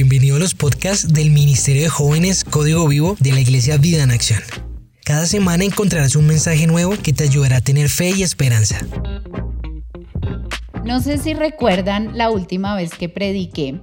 bienvenido 0.00 0.36
a 0.36 0.38
los 0.38 0.54
podcasts 0.54 1.12
del 1.12 1.30
Ministerio 1.30 1.82
de 1.82 1.90
Jóvenes 1.90 2.42
Código 2.42 2.88
Vivo 2.88 3.18
de 3.20 3.32
la 3.32 3.40
Iglesia 3.40 3.76
Vida 3.76 4.02
en 4.02 4.10
Acción. 4.10 4.40
Cada 5.04 5.26
semana 5.26 5.62
encontrarás 5.62 6.16
un 6.16 6.26
mensaje 6.26 6.66
nuevo 6.66 6.94
que 7.02 7.12
te 7.12 7.24
ayudará 7.24 7.58
a 7.58 7.60
tener 7.60 7.90
fe 7.90 8.08
y 8.16 8.22
esperanza. 8.22 8.80
No 10.86 11.00
sé 11.00 11.18
si 11.18 11.34
recuerdan 11.34 12.16
la 12.16 12.30
última 12.30 12.74
vez 12.76 12.94
que 12.94 13.10
prediqué, 13.10 13.82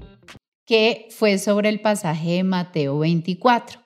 que 0.65 1.07
fue 1.11 1.37
sobre 1.37 1.69
el 1.69 1.81
pasaje 1.81 2.31
de 2.31 2.43
Mateo 2.43 2.97
24. 2.97 3.79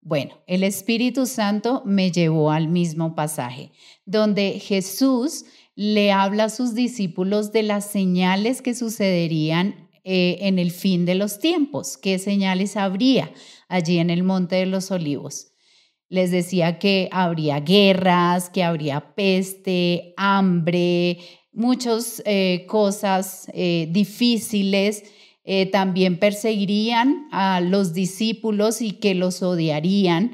Bueno, 0.00 0.42
el 0.46 0.64
Espíritu 0.64 1.26
Santo 1.26 1.82
me 1.84 2.10
llevó 2.10 2.52
al 2.52 2.68
mismo 2.68 3.14
pasaje, 3.14 3.70
donde 4.06 4.60
Jesús 4.60 5.44
le 5.74 6.10
habla 6.10 6.44
a 6.44 6.48
sus 6.48 6.74
discípulos 6.74 7.52
de 7.52 7.64
las 7.64 7.84
señales 7.90 8.62
que 8.62 8.74
sucederían 8.74 9.85
eh, 10.08 10.38
en 10.42 10.60
el 10.60 10.70
fin 10.70 11.04
de 11.04 11.16
los 11.16 11.40
tiempos, 11.40 11.96
qué 11.96 12.20
señales 12.20 12.76
habría 12.76 13.32
allí 13.66 13.98
en 13.98 14.08
el 14.08 14.22
Monte 14.22 14.54
de 14.54 14.66
los 14.66 14.92
Olivos. 14.92 15.48
Les 16.08 16.30
decía 16.30 16.78
que 16.78 17.08
habría 17.10 17.58
guerras, 17.58 18.48
que 18.48 18.62
habría 18.62 19.16
peste, 19.16 20.14
hambre, 20.16 21.18
muchas 21.50 22.22
eh, 22.24 22.66
cosas 22.68 23.50
eh, 23.52 23.88
difíciles 23.90 25.02
también 25.70 26.18
perseguirían 26.18 27.28
a 27.30 27.60
los 27.60 27.92
discípulos 27.92 28.82
y 28.82 28.92
que 28.92 29.14
los 29.14 29.42
odiarían. 29.42 30.32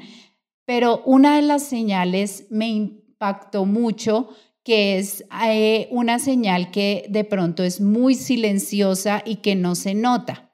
Pero 0.65 1.03
una 1.05 1.35
de 1.35 1.43
las 1.43 1.61
señales 1.61 2.47
me 2.49 2.67
impactó 2.67 3.65
mucho, 3.65 4.29
que 4.63 4.97
es 4.97 5.25
eh, 5.45 5.87
una 5.91 6.19
señal 6.19 6.71
que 6.71 7.05
de 7.09 7.23
pronto 7.23 7.63
es 7.63 7.81
muy 7.81 8.15
silenciosa 8.15 9.21
y 9.25 9.37
que 9.37 9.55
no 9.55 9.75
se 9.75 9.93
nota. 9.93 10.51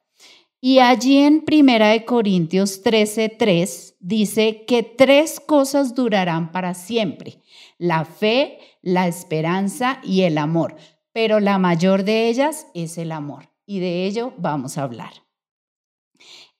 Y 0.61 0.79
allí 0.79 1.19
en 1.19 1.45
Primera 1.45 1.89
de 1.89 2.03
Corintios 2.03 2.83
13:3 2.83 3.95
dice 3.99 4.65
que 4.65 4.83
tres 4.83 5.39
cosas 5.39 5.95
durarán 5.95 6.51
para 6.51 6.73
siempre: 6.73 7.41
la 7.77 8.03
fe, 8.03 8.59
la 8.81 9.07
esperanza 9.07 10.01
y 10.03 10.21
el 10.21 10.37
amor. 10.37 10.75
Pero 11.13 11.39
la 11.39 11.57
mayor 11.57 12.03
de 12.03 12.29
ellas 12.29 12.67
es 12.73 12.97
el 12.97 13.11
amor 13.11 13.49
y 13.65 13.79
de 13.79 14.05
ello 14.05 14.33
vamos 14.37 14.77
a 14.77 14.83
hablar. 14.83 15.13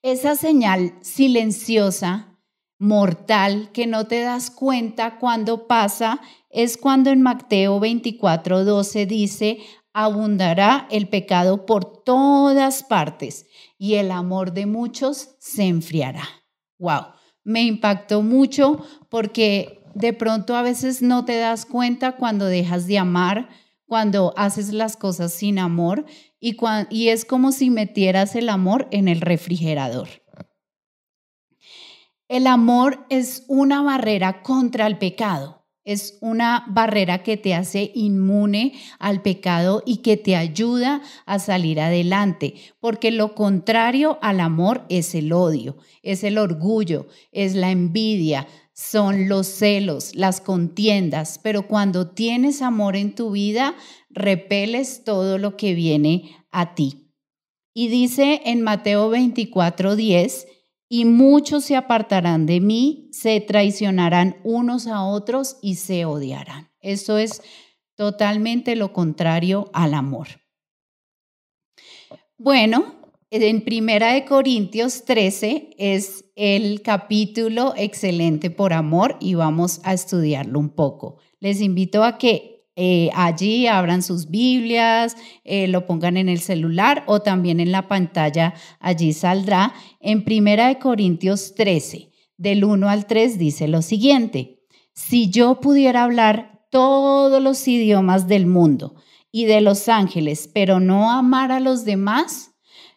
Esa 0.01 0.35
señal 0.35 0.93
silenciosa, 1.01 2.39
mortal, 2.77 3.71
que 3.73 3.85
no 3.87 4.07
te 4.07 4.21
das 4.21 4.49
cuenta 4.49 5.17
cuando 5.17 5.67
pasa, 5.67 6.21
es 6.49 6.77
cuando 6.77 7.09
en 7.11 7.21
Mateo 7.21 7.79
24, 7.79 8.65
12 8.65 9.05
dice, 9.05 9.59
abundará 9.93 10.87
el 10.91 11.07
pecado 11.07 11.65
por 11.65 12.03
todas 12.03 12.83
partes 12.83 13.47
y 13.77 13.95
el 13.95 14.11
amor 14.11 14.53
de 14.53 14.65
muchos 14.65 15.35
se 15.39 15.63
enfriará. 15.63 16.23
Wow, 16.77 17.07
me 17.43 17.63
impactó 17.63 18.21
mucho 18.21 18.85
porque 19.09 19.83
de 19.95 20.13
pronto 20.13 20.55
a 20.55 20.61
veces 20.61 21.01
no 21.01 21.25
te 21.25 21.37
das 21.37 21.65
cuenta 21.65 22.13
cuando 22.13 22.45
dejas 22.45 22.87
de 22.87 22.97
amar, 22.97 23.49
cuando 23.85 24.33
haces 24.37 24.71
las 24.71 24.95
cosas 24.95 25.33
sin 25.33 25.59
amor 25.59 26.05
y, 26.39 26.55
y 26.89 27.09
es 27.09 27.25
como 27.25 27.51
si 27.51 27.69
metieras 27.69 28.35
el 28.35 28.49
amor 28.49 28.87
en 28.91 29.07
el 29.07 29.21
refrigerador. 29.21 30.07
El 32.27 32.45
amor 32.45 33.05
es 33.09 33.43
una 33.47 33.81
barrera 33.81 34.43
contra 34.43 34.85
el 34.85 34.99
pecado. 34.99 35.58
Es 35.89 36.19
una 36.21 36.65
barrera 36.67 37.23
que 37.23 37.35
te 37.35 37.55
hace 37.55 37.91
inmune 37.95 38.73
al 38.99 39.23
pecado 39.23 39.81
y 39.87 39.97
que 40.03 40.17
te 40.17 40.35
ayuda 40.35 41.01
a 41.25 41.39
salir 41.39 41.79
adelante, 41.81 42.53
porque 42.79 43.09
lo 43.09 43.33
contrario 43.33 44.19
al 44.21 44.39
amor 44.39 44.85
es 44.89 45.15
el 45.15 45.33
odio, 45.33 45.77
es 46.03 46.23
el 46.23 46.37
orgullo, 46.37 47.07
es 47.31 47.55
la 47.55 47.71
envidia, 47.71 48.47
son 48.71 49.29
los 49.29 49.47
celos, 49.47 50.13
las 50.13 50.41
contiendas, 50.41 51.39
pero 51.41 51.65
cuando 51.65 52.11
tienes 52.11 52.61
amor 52.61 52.95
en 52.95 53.15
tu 53.15 53.31
vida, 53.31 53.73
repeles 54.11 55.03
todo 55.03 55.39
lo 55.39 55.57
que 55.57 55.73
viene 55.73 56.35
a 56.51 56.75
ti. 56.75 57.09
Y 57.73 57.87
dice 57.87 58.41
en 58.45 58.61
Mateo 58.61 59.09
24, 59.09 59.95
10, 59.95 60.47
y 60.89 61.05
muchos 61.05 61.65
se 61.65 61.75
apartarán 61.75 62.47
de 62.47 62.59
mí, 62.59 63.07
se 63.11 63.39
traicionarán 63.39 64.37
unos 64.43 64.87
a 64.87 65.03
otros 65.03 65.57
y 65.61 65.75
se 65.75 66.05
odiarán. 66.05 66.71
Eso 66.81 67.19
es 67.19 67.43
totalmente 67.95 68.75
lo 68.75 68.91
contrario 68.91 69.69
al 69.71 69.93
amor. 69.93 70.27
Bueno, 72.37 72.95
en 73.29 73.63
Primera 73.63 74.13
de 74.13 74.25
Corintios 74.25 75.05
13 75.05 75.75
es 75.77 76.25
el 76.35 76.81
capítulo 76.81 77.73
excelente 77.77 78.49
por 78.49 78.73
amor 78.73 79.17
y 79.19 79.35
vamos 79.35 79.81
a 79.83 79.93
estudiarlo 79.93 80.57
un 80.57 80.69
poco. 80.69 81.17
Les 81.39 81.61
invito 81.61 82.03
a 82.03 82.17
que 82.17 82.58
eh, 82.75 83.09
allí 83.13 83.67
abran 83.67 84.01
sus 84.01 84.29
Biblias, 84.29 85.17
eh, 85.43 85.67
lo 85.67 85.85
pongan 85.85 86.17
en 86.17 86.29
el 86.29 86.39
celular 86.39 87.03
o 87.07 87.21
también 87.21 87.59
en 87.59 87.71
la 87.71 87.87
pantalla, 87.87 88.53
allí 88.79 89.13
saldrá. 89.13 89.73
En 89.99 90.23
Primera 90.23 90.67
de 90.67 90.79
Corintios 90.79 91.55
13, 91.55 92.11
del 92.37 92.63
1 92.63 92.89
al 92.89 93.05
3 93.05 93.37
dice 93.37 93.67
lo 93.67 93.81
siguiente, 93.81 94.59
si 94.93 95.29
yo 95.29 95.59
pudiera 95.59 96.03
hablar 96.03 96.65
todos 96.71 97.41
los 97.41 97.67
idiomas 97.67 98.27
del 98.27 98.45
mundo 98.45 98.95
y 99.31 99.45
de 99.45 99.61
los 99.61 99.89
ángeles, 99.89 100.49
pero 100.53 100.79
no 100.79 101.11
amar 101.11 101.51
a 101.51 101.59
los 101.59 101.85
demás, 101.85 102.51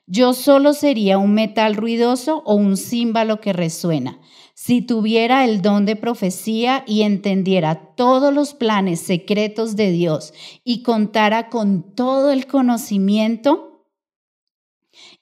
yo 0.06 0.34
solo 0.34 0.74
sería 0.74 1.18
un 1.18 1.34
metal 1.34 1.74
ruidoso 1.74 2.42
o 2.44 2.54
un 2.54 2.76
címbalo 2.76 3.40
que 3.40 3.52
resuena. 3.52 4.20
Si 4.64 4.80
tuviera 4.80 5.44
el 5.44 5.60
don 5.60 5.86
de 5.86 5.96
profecía 5.96 6.84
y 6.86 7.02
entendiera 7.02 7.96
todos 7.96 8.32
los 8.32 8.54
planes 8.54 9.00
secretos 9.00 9.74
de 9.74 9.90
Dios 9.90 10.32
y 10.62 10.84
contara 10.84 11.48
con 11.48 11.96
todo 11.96 12.30
el 12.30 12.46
conocimiento, 12.46 13.88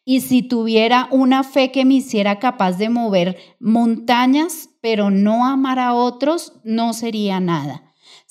y 0.04 0.20
si 0.20 0.42
tuviera 0.42 1.08
una 1.10 1.42
fe 1.42 1.72
que 1.72 1.86
me 1.86 1.94
hiciera 1.94 2.38
capaz 2.38 2.72
de 2.72 2.90
mover 2.90 3.38
montañas, 3.58 4.68
pero 4.82 5.10
no 5.10 5.46
amar 5.46 5.78
a 5.78 5.94
otros, 5.94 6.60
no 6.62 6.92
sería 6.92 7.40
nada 7.40 7.89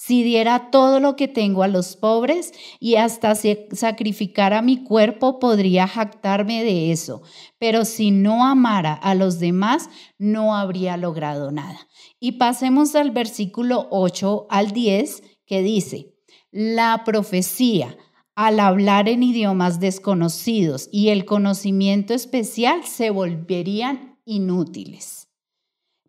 si 0.09 0.23
diera 0.23 0.71
todo 0.71 0.99
lo 0.99 1.15
que 1.15 1.27
tengo 1.27 1.61
a 1.61 1.67
los 1.67 1.95
pobres 1.95 2.51
y 2.79 2.95
hasta 2.95 3.35
sacrificara 3.35 4.63
mi 4.63 4.83
cuerpo, 4.83 5.37
podría 5.37 5.87
jactarme 5.87 6.63
de 6.63 6.91
eso. 6.91 7.21
Pero 7.59 7.85
si 7.85 8.09
no 8.09 8.43
amara 8.43 8.93
a 8.95 9.13
los 9.13 9.37
demás, 9.37 9.87
no 10.17 10.55
habría 10.55 10.97
logrado 10.97 11.51
nada. 11.51 11.87
Y 12.19 12.39
pasemos 12.39 12.95
al 12.95 13.11
versículo 13.11 13.85
8 13.91 14.47
al 14.49 14.71
10 14.71 15.21
que 15.45 15.61
dice, 15.61 16.15
la 16.49 17.03
profecía 17.05 17.95
al 18.33 18.61
hablar 18.61 19.09
en 19.09 19.21
idiomas 19.21 19.79
desconocidos 19.79 20.89
y 20.91 21.09
el 21.09 21.25
conocimiento 21.25 22.15
especial 22.15 22.83
se 22.83 23.11
volverían 23.11 24.17
inútiles. 24.25 25.27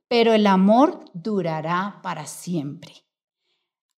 Pero 0.09 0.33
el 0.33 0.47
amor 0.47 1.05
durará 1.13 2.01
para 2.03 2.25
siempre. 2.25 2.95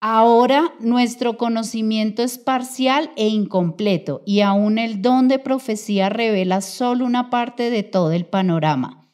Ahora 0.04 0.74
nuestro 0.80 1.38
conocimiento 1.38 2.24
es 2.24 2.36
parcial 2.36 3.12
e 3.14 3.28
incompleto 3.28 4.20
y 4.26 4.40
aún 4.40 4.78
el 4.78 5.00
don 5.00 5.28
de 5.28 5.38
profecía 5.38 6.08
revela 6.08 6.60
solo 6.60 7.04
una 7.04 7.30
parte 7.30 7.70
de 7.70 7.84
todo 7.84 8.10
el 8.10 8.26
panorama. 8.26 9.08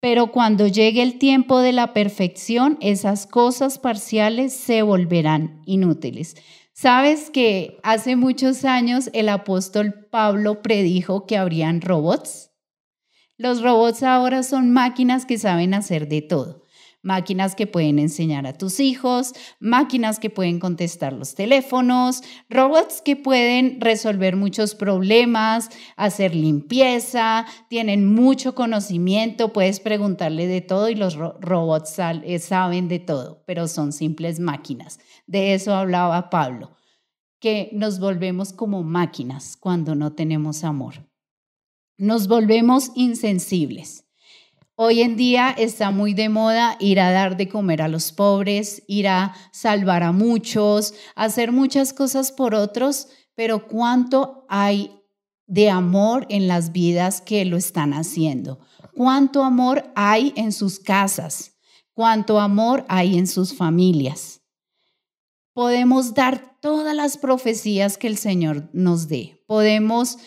Pero 0.00 0.30
cuando 0.30 0.66
llegue 0.66 1.00
el 1.00 1.18
tiempo 1.18 1.60
de 1.60 1.72
la 1.72 1.94
perfección, 1.94 2.76
esas 2.82 3.26
cosas 3.26 3.78
parciales 3.78 4.52
se 4.52 4.82
volverán 4.82 5.62
inútiles. 5.64 6.36
Sabes 6.74 7.30
que 7.30 7.78
hace 7.82 8.14
muchos 8.14 8.66
años 8.66 9.08
el 9.14 9.30
apóstol 9.30 10.08
Pablo 10.10 10.60
predijo 10.60 11.24
que 11.24 11.38
habrían 11.38 11.80
robots. 11.80 12.50
Los 13.38 13.62
robots 13.62 14.02
ahora 14.02 14.42
son 14.42 14.72
máquinas 14.72 15.24
que 15.24 15.38
saben 15.38 15.72
hacer 15.72 16.06
de 16.06 16.20
todo 16.20 16.61
máquinas 17.02 17.54
que 17.54 17.66
pueden 17.66 17.98
enseñar 17.98 18.46
a 18.46 18.52
tus 18.52 18.80
hijos, 18.80 19.34
máquinas 19.60 20.18
que 20.18 20.30
pueden 20.30 20.60
contestar 20.60 21.12
los 21.12 21.34
teléfonos, 21.34 22.22
robots 22.48 23.02
que 23.02 23.16
pueden 23.16 23.80
resolver 23.80 24.36
muchos 24.36 24.74
problemas, 24.74 25.68
hacer 25.96 26.34
limpieza, 26.34 27.44
tienen 27.68 28.06
mucho 28.06 28.54
conocimiento, 28.54 29.52
puedes 29.52 29.80
preguntarle 29.80 30.46
de 30.46 30.60
todo 30.60 30.88
y 30.88 30.94
los 30.94 31.16
robots 31.16 31.98
eh, 31.98 32.38
saben 32.38 32.88
de 32.88 33.00
todo, 33.00 33.42
pero 33.46 33.68
son 33.68 33.92
simples 33.92 34.38
máquinas. 34.38 35.00
De 35.26 35.54
eso 35.54 35.74
hablaba 35.74 36.30
Pablo, 36.30 36.76
que 37.40 37.70
nos 37.72 37.98
volvemos 37.98 38.52
como 38.52 38.84
máquinas 38.84 39.56
cuando 39.56 39.94
no 39.94 40.12
tenemos 40.12 40.62
amor. 40.62 41.08
Nos 41.98 42.28
volvemos 42.28 42.92
insensibles. 42.94 44.04
Hoy 44.84 45.00
en 45.02 45.14
día 45.14 45.54
está 45.56 45.92
muy 45.92 46.12
de 46.12 46.28
moda 46.28 46.76
ir 46.80 46.98
a 46.98 47.12
dar 47.12 47.36
de 47.36 47.48
comer 47.48 47.82
a 47.82 47.86
los 47.86 48.10
pobres, 48.10 48.82
ir 48.88 49.06
a 49.06 49.32
salvar 49.52 50.02
a 50.02 50.10
muchos, 50.10 50.92
hacer 51.14 51.52
muchas 51.52 51.92
cosas 51.92 52.32
por 52.32 52.56
otros, 52.56 53.06
pero 53.36 53.68
¿cuánto 53.68 54.44
hay 54.48 54.90
de 55.46 55.70
amor 55.70 56.26
en 56.30 56.48
las 56.48 56.72
vidas 56.72 57.20
que 57.20 57.44
lo 57.44 57.56
están 57.56 57.92
haciendo. 57.92 58.58
¿Cuánto 58.96 59.44
amor 59.44 59.92
hay 59.94 60.32
en 60.34 60.50
sus 60.50 60.80
casas? 60.80 61.52
¿Cuánto 61.92 62.40
amor 62.40 62.84
hay 62.88 63.18
en 63.18 63.28
sus 63.28 63.54
familias? 63.54 64.40
Podemos 65.52 66.14
dar 66.14 66.58
todas 66.60 66.96
las 66.96 67.18
profecías 67.18 67.98
que 67.98 68.08
el 68.08 68.16
Señor 68.16 68.68
nos 68.72 69.06
dé. 69.06 69.44
Podemos 69.46 70.18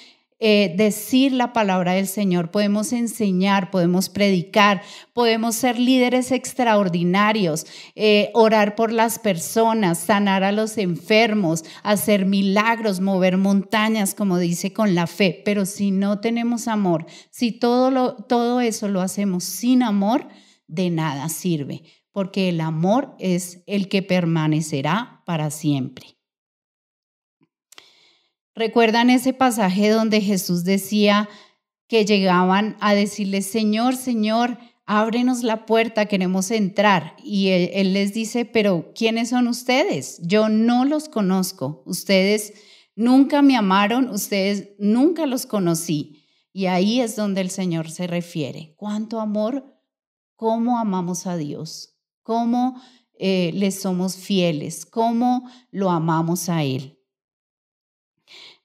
eh, 0.47 0.75
decir 0.77 1.31
la 1.31 1.53
palabra 1.53 1.93
del 1.93 2.05
Señor, 2.05 2.51
podemos 2.51 2.93
enseñar, 2.93 3.71
podemos 3.71 4.09
predicar, 4.09 4.83
podemos 5.11 5.55
ser 5.55 5.79
líderes 5.79 6.31
extraordinarios, 6.31 7.65
eh, 7.95 8.29
orar 8.35 8.75
por 8.75 8.91
las 8.91 9.17
personas, 9.17 9.97
sanar 9.97 10.43
a 10.43 10.51
los 10.51 10.77
enfermos, 10.77 11.65
hacer 11.81 12.27
milagros, 12.27 12.99
mover 12.99 13.37
montañas, 13.37 14.13
como 14.13 14.37
dice 14.37 14.71
con 14.71 14.93
la 14.93 15.07
fe. 15.07 15.41
Pero 15.43 15.65
si 15.65 15.89
no 15.89 16.19
tenemos 16.19 16.67
amor, 16.67 17.07
si 17.31 17.51
todo, 17.51 18.15
todo 18.15 18.61
eso 18.61 18.87
lo 18.87 19.01
hacemos 19.01 19.45
sin 19.45 19.81
amor, 19.81 20.27
de 20.67 20.91
nada 20.91 21.27
sirve, 21.29 21.81
porque 22.11 22.49
el 22.49 22.61
amor 22.61 23.15
es 23.17 23.63
el 23.65 23.89
que 23.89 24.03
permanecerá 24.03 25.23
para 25.25 25.49
siempre. 25.49 26.14
¿Recuerdan 28.55 29.09
ese 29.09 29.33
pasaje 29.33 29.89
donde 29.89 30.21
Jesús 30.21 30.63
decía 30.63 31.27
que 31.89 32.05
llegaban 32.05 32.77
a 32.79 32.95
decirle, 32.95 33.41
Señor, 33.41 33.97
Señor, 33.97 34.57
ábrenos 34.85 35.43
la 35.43 35.65
puerta, 35.65 36.05
queremos 36.05 36.49
entrar? 36.51 37.17
Y 37.21 37.49
él, 37.49 37.91
les 37.91 38.13
dice, 38.13 38.45
pero 38.45 38.93
¿quiénes 38.95 39.29
son 39.29 39.49
ustedes? 39.49 40.21
Yo 40.23 40.47
no 40.47 40.85
los 40.85 41.09
conozco. 41.09 41.83
Ustedes 41.85 42.53
nunca 42.95 43.41
me 43.41 43.57
amaron, 43.57 44.09
ustedes 44.09 44.69
nunca 44.79 45.25
los 45.25 45.45
conocí. 45.45 46.23
Y 46.53 46.67
ahí 46.67 47.01
es 47.01 47.17
donde 47.17 47.41
el 47.41 47.49
Señor 47.49 47.91
se 47.91 48.07
refiere. 48.07 48.73
¿Cuánto 48.77 49.19
amor? 49.19 49.65
¿Cómo 50.37 50.79
amamos 50.79 51.27
a 51.27 51.35
Dios? 51.35 51.97
¿Cómo 52.23 52.81
eh, 53.19 53.51
le 53.53 53.71
somos 53.71 54.15
fieles? 54.15 54.85
¿Cómo 54.85 55.49
lo 55.71 55.91
amamos 55.91 56.47
a 56.47 56.63
Él? 56.63 56.95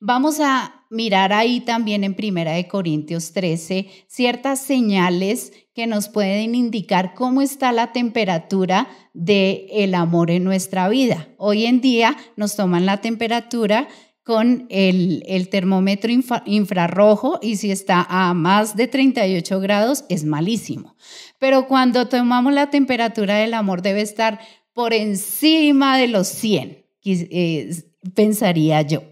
Vamos 0.02 0.41
a 0.41 0.87
mirar 0.88 1.35
ahí 1.35 1.61
también 1.61 2.05
en 2.05 2.14
Primera 2.14 2.52
de 2.52 2.67
Corintios 2.67 3.35
13 3.35 3.87
ciertas 4.06 4.58
señales 4.58 5.52
que 5.75 5.87
nos 5.87 6.08
pueden 6.08 6.55
indicar 6.55 7.12
cómo 7.12 7.43
está 7.43 7.70
la 7.70 7.93
temperatura 7.93 8.88
del 9.12 9.67
el 9.70 9.94
amor 9.94 10.31
en 10.31 10.44
nuestra 10.44 10.88
vida. 10.88 11.29
Hoy 11.37 11.67
en 11.67 11.82
día 11.82 12.17
nos 12.37 12.56
toman 12.56 12.87
la 12.87 13.02
temperatura 13.02 13.88
con 14.25 14.67
el, 14.70 15.23
el 15.26 15.50
termómetro 15.50 16.11
infrarrojo 16.47 17.38
y 17.43 17.56
si 17.56 17.70
está 17.70 18.06
a 18.08 18.32
más 18.32 18.76
de 18.76 18.87
38 18.87 19.61
grados 19.61 20.06
es 20.08 20.25
malísimo. 20.25 20.97
Pero 21.38 21.69
cuando 21.69 22.08
tomamos 22.08 22.55
la 22.55 22.70
temperatura 22.70 23.37
del 23.37 23.52
amor 23.52 23.82
debe 23.82 24.00
estar 24.00 24.41
por 24.73 24.94
encima 24.94 25.99
de 25.99 26.08
los 26.08 26.26
100, 26.26 26.87
eh, 27.05 27.70
pensaría 28.14 28.81
yo. 28.81 29.09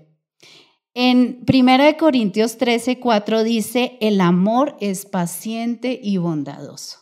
En 1.00 1.44
1 1.46 1.96
Corintios 1.96 2.58
13, 2.58 2.98
4 2.98 3.44
dice, 3.44 3.96
el 4.00 4.20
amor 4.20 4.76
es 4.80 5.06
paciente 5.06 6.00
y 6.02 6.16
bondadoso. 6.16 6.98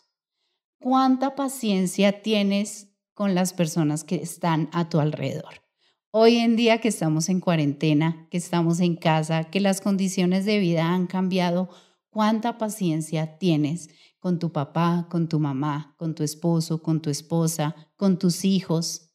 ¿Cuánta 0.79 1.35
paciencia 1.35 2.21
tienes 2.21 2.91
con 3.15 3.35
las 3.35 3.55
personas 3.55 4.05
que 4.05 4.17
están 4.17 4.69
a 4.75 4.91
tu 4.91 5.01
alrededor? 5.01 5.63
Hoy 6.11 6.37
en 6.37 6.57
día 6.57 6.79
que 6.79 6.89
estamos 6.89 7.31
en 7.31 7.41
cuarentena, 7.41 8.29
que 8.31 8.37
estamos 8.37 8.81
en 8.81 8.97
casa, 8.97 9.45
que 9.45 9.61
las 9.61 9.81
condiciones 9.81 10.45
de 10.45 10.59
vida 10.59 10.93
han 10.93 11.07
cambiado, 11.07 11.71
¿cuánta 12.11 12.59
paciencia 12.59 13.39
tienes 13.39 13.89
con 14.19 14.39
tu 14.39 14.53
papá, 14.53 15.07
con 15.11 15.27
tu 15.27 15.41
mamá, 15.41 15.95
con 15.97 16.15
tu 16.15 16.23
esposo, 16.23 16.83
con 16.83 17.01
tu 17.01 17.09
esposa, 17.09 17.75
con 17.97 18.19
tus 18.19 18.45
hijos? 18.45 19.15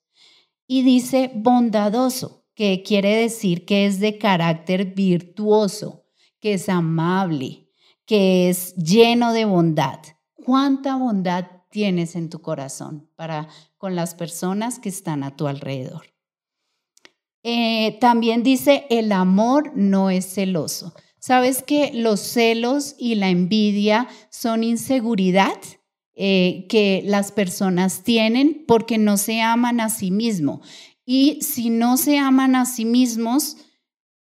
Y 0.65 0.81
dice 0.81 1.29
bondadoso 1.35 2.40
que 2.55 2.83
quiere 2.83 3.15
decir 3.15 3.65
que 3.65 3.85
es 3.85 3.99
de 3.99 4.17
carácter 4.17 4.93
virtuoso, 4.93 6.05
que 6.39 6.53
es 6.53 6.69
amable, 6.69 7.69
que 8.05 8.49
es 8.49 8.75
lleno 8.75 9.33
de 9.33 9.45
bondad. 9.45 9.99
¿Cuánta 10.33 10.95
bondad 10.95 11.45
tienes 11.69 12.15
en 12.15 12.29
tu 12.29 12.41
corazón 12.41 13.09
para 13.15 13.47
con 13.77 13.95
las 13.95 14.15
personas 14.15 14.79
que 14.79 14.89
están 14.89 15.23
a 15.23 15.35
tu 15.35 15.47
alrededor? 15.47 16.11
Eh, 17.43 17.97
también 17.99 18.43
dice, 18.43 18.85
el 18.89 19.11
amor 19.11 19.71
no 19.75 20.09
es 20.09 20.33
celoso. 20.33 20.93
¿Sabes 21.19 21.63
que 21.63 21.91
los 21.93 22.19
celos 22.19 22.95
y 22.97 23.15
la 23.15 23.29
envidia 23.29 24.07
son 24.29 24.63
inseguridad 24.63 25.57
eh, 26.13 26.65
que 26.69 27.01
las 27.05 27.31
personas 27.31 28.03
tienen 28.03 28.65
porque 28.67 28.97
no 28.97 29.17
se 29.17 29.41
aman 29.41 29.79
a 29.79 29.89
sí 29.89 30.11
mismos? 30.11 30.67
Y 31.13 31.41
si 31.41 31.69
no 31.69 31.97
se 31.97 32.17
aman 32.17 32.55
a 32.55 32.63
sí 32.63 32.85
mismos, 32.85 33.57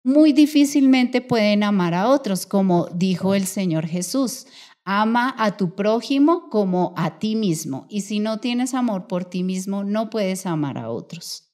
muy 0.02 0.32
difícilmente 0.32 1.20
pueden 1.20 1.62
amar 1.62 1.94
a 1.94 2.08
otros, 2.08 2.46
como 2.46 2.88
dijo 2.92 3.36
el 3.36 3.46
Señor 3.46 3.86
Jesús. 3.86 4.48
Ama 4.84 5.32
a 5.38 5.56
tu 5.56 5.76
prójimo 5.76 6.48
como 6.50 6.92
a 6.96 7.20
ti 7.20 7.36
mismo. 7.36 7.86
Y 7.88 8.00
si 8.00 8.18
no 8.18 8.40
tienes 8.40 8.74
amor 8.74 9.06
por 9.06 9.24
ti 9.24 9.44
mismo, 9.44 9.84
no 9.84 10.10
puedes 10.10 10.46
amar 10.46 10.78
a 10.78 10.90
otros. 10.90 11.52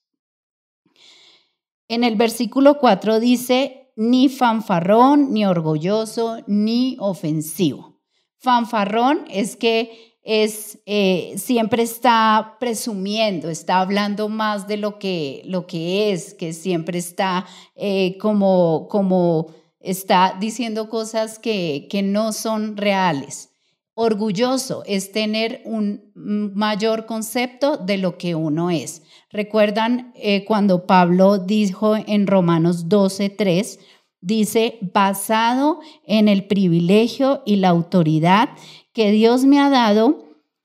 En 1.86 2.02
el 2.02 2.16
versículo 2.16 2.78
4 2.78 3.20
dice, 3.20 3.92
ni 3.94 4.30
fanfarrón, 4.30 5.34
ni 5.34 5.44
orgulloso, 5.44 6.38
ni 6.46 6.96
ofensivo. 6.98 8.00
Fanfarrón 8.38 9.26
es 9.28 9.56
que 9.56 10.15
es, 10.28 10.80
eh, 10.86 11.34
siempre 11.38 11.84
está 11.84 12.56
presumiendo, 12.58 13.48
está 13.48 13.78
hablando 13.78 14.28
más 14.28 14.66
de 14.66 14.76
lo 14.76 14.98
que, 14.98 15.42
lo 15.44 15.68
que 15.68 16.10
es, 16.10 16.34
que 16.34 16.52
siempre 16.52 16.98
está 16.98 17.46
eh, 17.76 18.18
como, 18.18 18.88
como 18.90 19.54
está 19.78 20.36
diciendo 20.40 20.88
cosas 20.88 21.38
que, 21.38 21.86
que 21.88 22.02
no 22.02 22.32
son 22.32 22.76
reales. 22.76 23.50
Orgulloso 23.94 24.82
es 24.84 25.12
tener 25.12 25.62
un 25.64 26.10
mayor 26.14 27.06
concepto 27.06 27.76
de 27.76 27.96
lo 27.96 28.18
que 28.18 28.34
uno 28.34 28.70
es. 28.70 29.02
Recuerdan 29.30 30.12
eh, 30.16 30.44
cuando 30.44 30.86
Pablo 30.86 31.38
dijo 31.38 31.94
en 31.94 32.26
Romanos 32.26 32.88
12:3, 32.88 33.78
dice, 34.20 34.78
basado 34.92 35.78
en 36.04 36.26
el 36.26 36.46
privilegio 36.46 37.42
y 37.46 37.56
la 37.56 37.68
autoridad 37.68 38.48
que 38.96 39.10
Dios 39.10 39.44
me 39.44 39.60
ha 39.60 39.68
dado, 39.68 40.24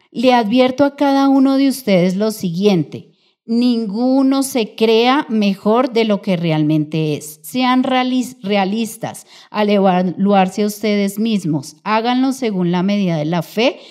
le 0.09 0.33
advierto 0.33 0.85
a 0.85 0.95
cada 0.95 1.27
uno 1.27 1.57
de 1.57 1.67
ustedes 1.67 2.15
lo 2.15 2.31
siguiente. 2.31 3.11
Ninguno 3.45 4.41
se 4.41 4.73
crea 4.73 5.25
mejor 5.27 5.91
de 5.91 6.05
lo 6.05 6.21
que 6.21 6.37
realmente 6.37 7.15
es. 7.15 7.41
Sean 7.43 7.83
realistas 7.83 9.27
al 9.49 9.69
evaluarse 9.69 10.63
a 10.63 10.67
ustedes 10.67 11.19
mismos. 11.19 11.75
Háganlo 11.83 12.31
según 12.31 12.71
la 12.71 12.83
medida 12.83 13.17
de 13.17 13.25
la 13.25 13.41
fe 13.41 13.81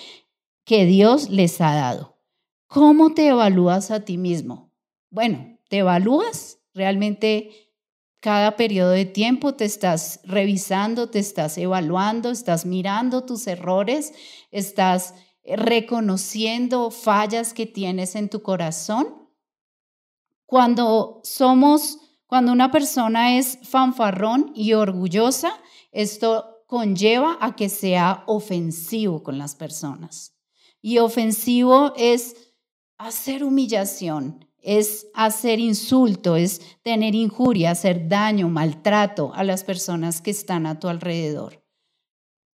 que 0.65 0.87
Dios 0.87 1.29
les 1.29 1.61
ha 1.61 1.75
dado. 1.75 2.17
¿Cómo 2.65 3.13
te 3.13 3.27
evalúas 3.27 3.91
a 3.91 4.05
ti 4.05 4.17
mismo? 4.17 4.73
Bueno, 5.11 5.59
¿te 5.69 5.77
evalúas? 5.77 6.57
Realmente 6.73 7.51
cada 8.21 8.55
periodo 8.55 8.91
de 8.91 9.05
tiempo 9.05 9.55
te 9.55 9.65
estás 9.65 10.21
revisando, 10.23 11.09
te 11.09 11.17
estás 11.17 11.57
evaluando, 11.57 12.29
estás 12.29 12.67
mirando 12.67 13.25
tus 13.25 13.47
errores, 13.47 14.13
estás 14.51 15.15
reconociendo 15.43 16.91
fallas 16.91 17.53
que 17.53 17.65
tienes 17.65 18.15
en 18.15 18.29
tu 18.29 18.43
corazón. 18.43 19.27
Cuando 20.45 21.21
somos, 21.23 21.97
cuando 22.27 22.51
una 22.51 22.69
persona 22.69 23.37
es 23.39 23.57
fanfarrón 23.63 24.51
y 24.55 24.73
orgullosa, 24.73 25.59
esto 25.91 26.63
conlleva 26.67 27.39
a 27.41 27.55
que 27.55 27.69
sea 27.69 28.23
ofensivo 28.27 29.23
con 29.23 29.39
las 29.39 29.55
personas. 29.55 30.37
Y 30.79 30.99
ofensivo 30.99 31.93
es 31.95 32.53
hacer 32.99 33.43
humillación, 33.43 34.47
es 34.61 35.07
hacer 35.13 35.59
insulto, 35.59 36.35
es 36.35 36.61
tener 36.83 37.15
injuria, 37.15 37.71
hacer 37.71 38.07
daño, 38.07 38.47
maltrato 38.47 39.33
a 39.33 39.43
las 39.43 39.63
personas 39.63 40.21
que 40.21 40.31
están 40.31 40.65
a 40.65 40.79
tu 40.79 40.87
alrededor. 40.87 41.63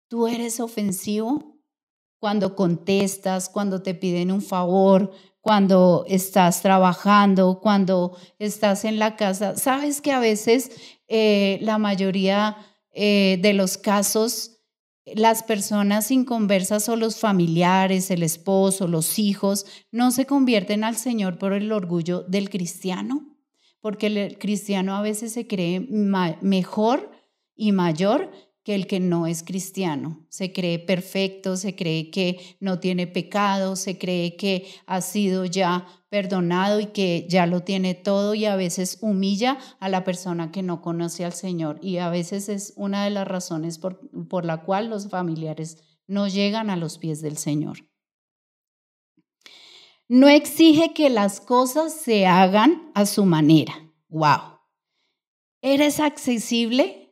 ¿Tú 0.07 0.27
eres 0.27 0.59
ofensivo? 0.59 1.57
Cuando 2.19 2.55
contestas, 2.55 3.49
cuando 3.49 3.83
te 3.83 3.93
piden 3.93 4.31
un 4.31 4.41
favor, 4.41 5.11
cuando 5.41 6.03
estás 6.07 6.61
trabajando, 6.61 7.59
cuando 7.61 8.17
estás 8.39 8.85
en 8.85 8.99
la 8.99 9.15
casa. 9.15 9.55
Sabes 9.55 10.01
que 10.01 10.11
a 10.11 10.19
veces 10.19 10.71
eh, 11.07 11.59
la 11.61 11.77
mayoría 11.77 12.57
eh, 12.91 13.37
de 13.41 13.53
los 13.53 13.77
casos 13.77 14.56
las 15.15 15.43
personas 15.43 16.11
inconversas 16.11 16.89
o 16.89 16.95
los 16.95 17.19
familiares, 17.19 18.11
el 18.11 18.23
esposo, 18.23 18.87
los 18.87 19.19
hijos, 19.19 19.65
no 19.91 20.11
se 20.11 20.25
convierten 20.25 20.83
al 20.83 20.95
Señor 20.95 21.37
por 21.37 21.53
el 21.53 21.71
orgullo 21.71 22.23
del 22.23 22.49
cristiano, 22.49 23.37
porque 23.79 24.07
el 24.07 24.37
cristiano 24.37 24.95
a 24.95 25.01
veces 25.01 25.33
se 25.33 25.47
cree 25.47 25.79
mejor 25.79 27.11
y 27.55 27.71
mayor 27.71 28.31
que 28.67 28.75
el 28.75 28.85
que 28.85 28.99
no 28.99 29.27
es 29.27 29.43
cristiano. 29.43 30.27
Se 30.27 30.51
cree 30.51 30.77
perfecto, 30.77 31.55
se 31.55 31.73
cree 31.73 32.11
que 32.11 32.57
no 32.59 32.81
tiene 32.81 33.07
pecado, 33.07 33.77
se 33.77 33.97
cree 33.97 34.35
que 34.35 34.67
ha 34.85 34.99
sido 34.99 35.45
ya 35.45 35.87
perdonado 36.09 36.81
y 36.81 36.87
que 36.87 37.25
ya 37.29 37.45
lo 37.45 37.61
tiene 37.61 37.93
todo 37.93 38.35
y 38.35 38.43
a 38.43 38.57
veces 38.57 38.97
humilla 38.99 39.57
a 39.79 39.87
la 39.87 40.03
persona 40.03 40.51
que 40.51 40.63
no 40.63 40.81
conoce 40.81 41.23
al 41.23 41.31
Señor. 41.31 41.79
Y 41.81 41.99
a 41.99 42.09
veces 42.09 42.49
es 42.49 42.73
una 42.75 43.05
de 43.05 43.09
las 43.09 43.25
razones 43.25 43.77
por, 43.77 44.01
por 44.27 44.43
la 44.43 44.63
cual 44.63 44.89
los 44.89 45.07
familiares 45.07 45.77
no 46.05 46.27
llegan 46.27 46.69
a 46.69 46.75
los 46.75 46.97
pies 46.97 47.21
del 47.21 47.37
Señor. 47.37 47.87
No 50.09 50.27
exige 50.27 50.93
que 50.93 51.09
las 51.09 51.39
cosas 51.39 51.93
se 51.93 52.27
hagan 52.27 52.91
a 52.95 53.05
su 53.05 53.23
manera. 53.23 53.93
¡Wow! 54.09 54.59
¿Eres 55.61 56.01
accesible? 56.01 57.06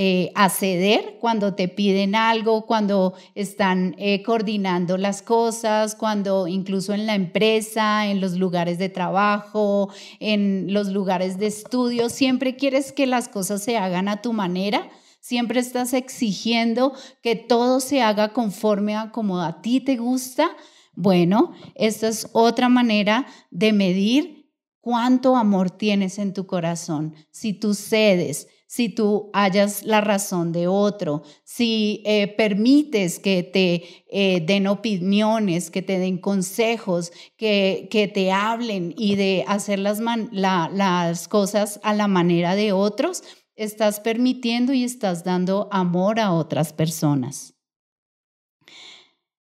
Eh, 0.00 0.30
acceder 0.36 1.16
cuando 1.18 1.56
te 1.56 1.66
piden 1.66 2.14
algo, 2.14 2.66
cuando 2.66 3.14
están 3.34 3.96
eh, 3.98 4.22
coordinando 4.22 4.96
las 4.96 5.22
cosas, 5.22 5.96
cuando 5.96 6.46
incluso 6.46 6.94
en 6.94 7.04
la 7.04 7.16
empresa, 7.16 8.06
en 8.06 8.20
los 8.20 8.34
lugares 8.34 8.78
de 8.78 8.90
trabajo, 8.90 9.92
en 10.20 10.72
los 10.72 10.86
lugares 10.90 11.36
de 11.38 11.48
estudio, 11.48 12.10
siempre 12.10 12.54
quieres 12.54 12.92
que 12.92 13.08
las 13.08 13.28
cosas 13.28 13.60
se 13.60 13.76
hagan 13.76 14.06
a 14.06 14.22
tu 14.22 14.32
manera. 14.32 14.88
Siempre 15.18 15.58
estás 15.58 15.92
exigiendo 15.92 16.92
que 17.20 17.34
todo 17.34 17.80
se 17.80 18.00
haga 18.00 18.32
conforme 18.32 18.94
a 18.94 19.10
como 19.10 19.40
a 19.40 19.62
ti 19.62 19.80
te 19.80 19.96
gusta. 19.96 20.48
Bueno, 20.94 21.54
esta 21.74 22.06
es 22.06 22.28
otra 22.34 22.68
manera 22.68 23.26
de 23.50 23.72
medir 23.72 24.48
cuánto 24.80 25.34
amor 25.34 25.72
tienes 25.72 26.20
en 26.20 26.34
tu 26.34 26.46
corazón. 26.46 27.16
Si 27.32 27.52
tú 27.52 27.74
cedes, 27.74 28.46
si 28.68 28.90
tú 28.90 29.30
hallas 29.32 29.82
la 29.82 30.02
razón 30.02 30.52
de 30.52 30.68
otro, 30.68 31.22
si 31.42 32.02
eh, 32.04 32.28
permites 32.28 33.18
que 33.18 33.42
te 33.42 34.04
eh, 34.10 34.44
den 34.44 34.66
opiniones, 34.66 35.70
que 35.70 35.80
te 35.80 35.98
den 35.98 36.18
consejos, 36.18 37.10
que, 37.38 37.88
que 37.90 38.08
te 38.08 38.30
hablen 38.30 38.94
y 38.94 39.16
de 39.16 39.42
hacer 39.48 39.78
las, 39.78 40.00
las 40.30 41.28
cosas 41.28 41.80
a 41.82 41.94
la 41.94 42.08
manera 42.08 42.54
de 42.56 42.72
otros, 42.72 43.22
estás 43.56 44.00
permitiendo 44.00 44.74
y 44.74 44.84
estás 44.84 45.24
dando 45.24 45.68
amor 45.72 46.20
a 46.20 46.34
otras 46.34 46.74
personas. 46.74 47.54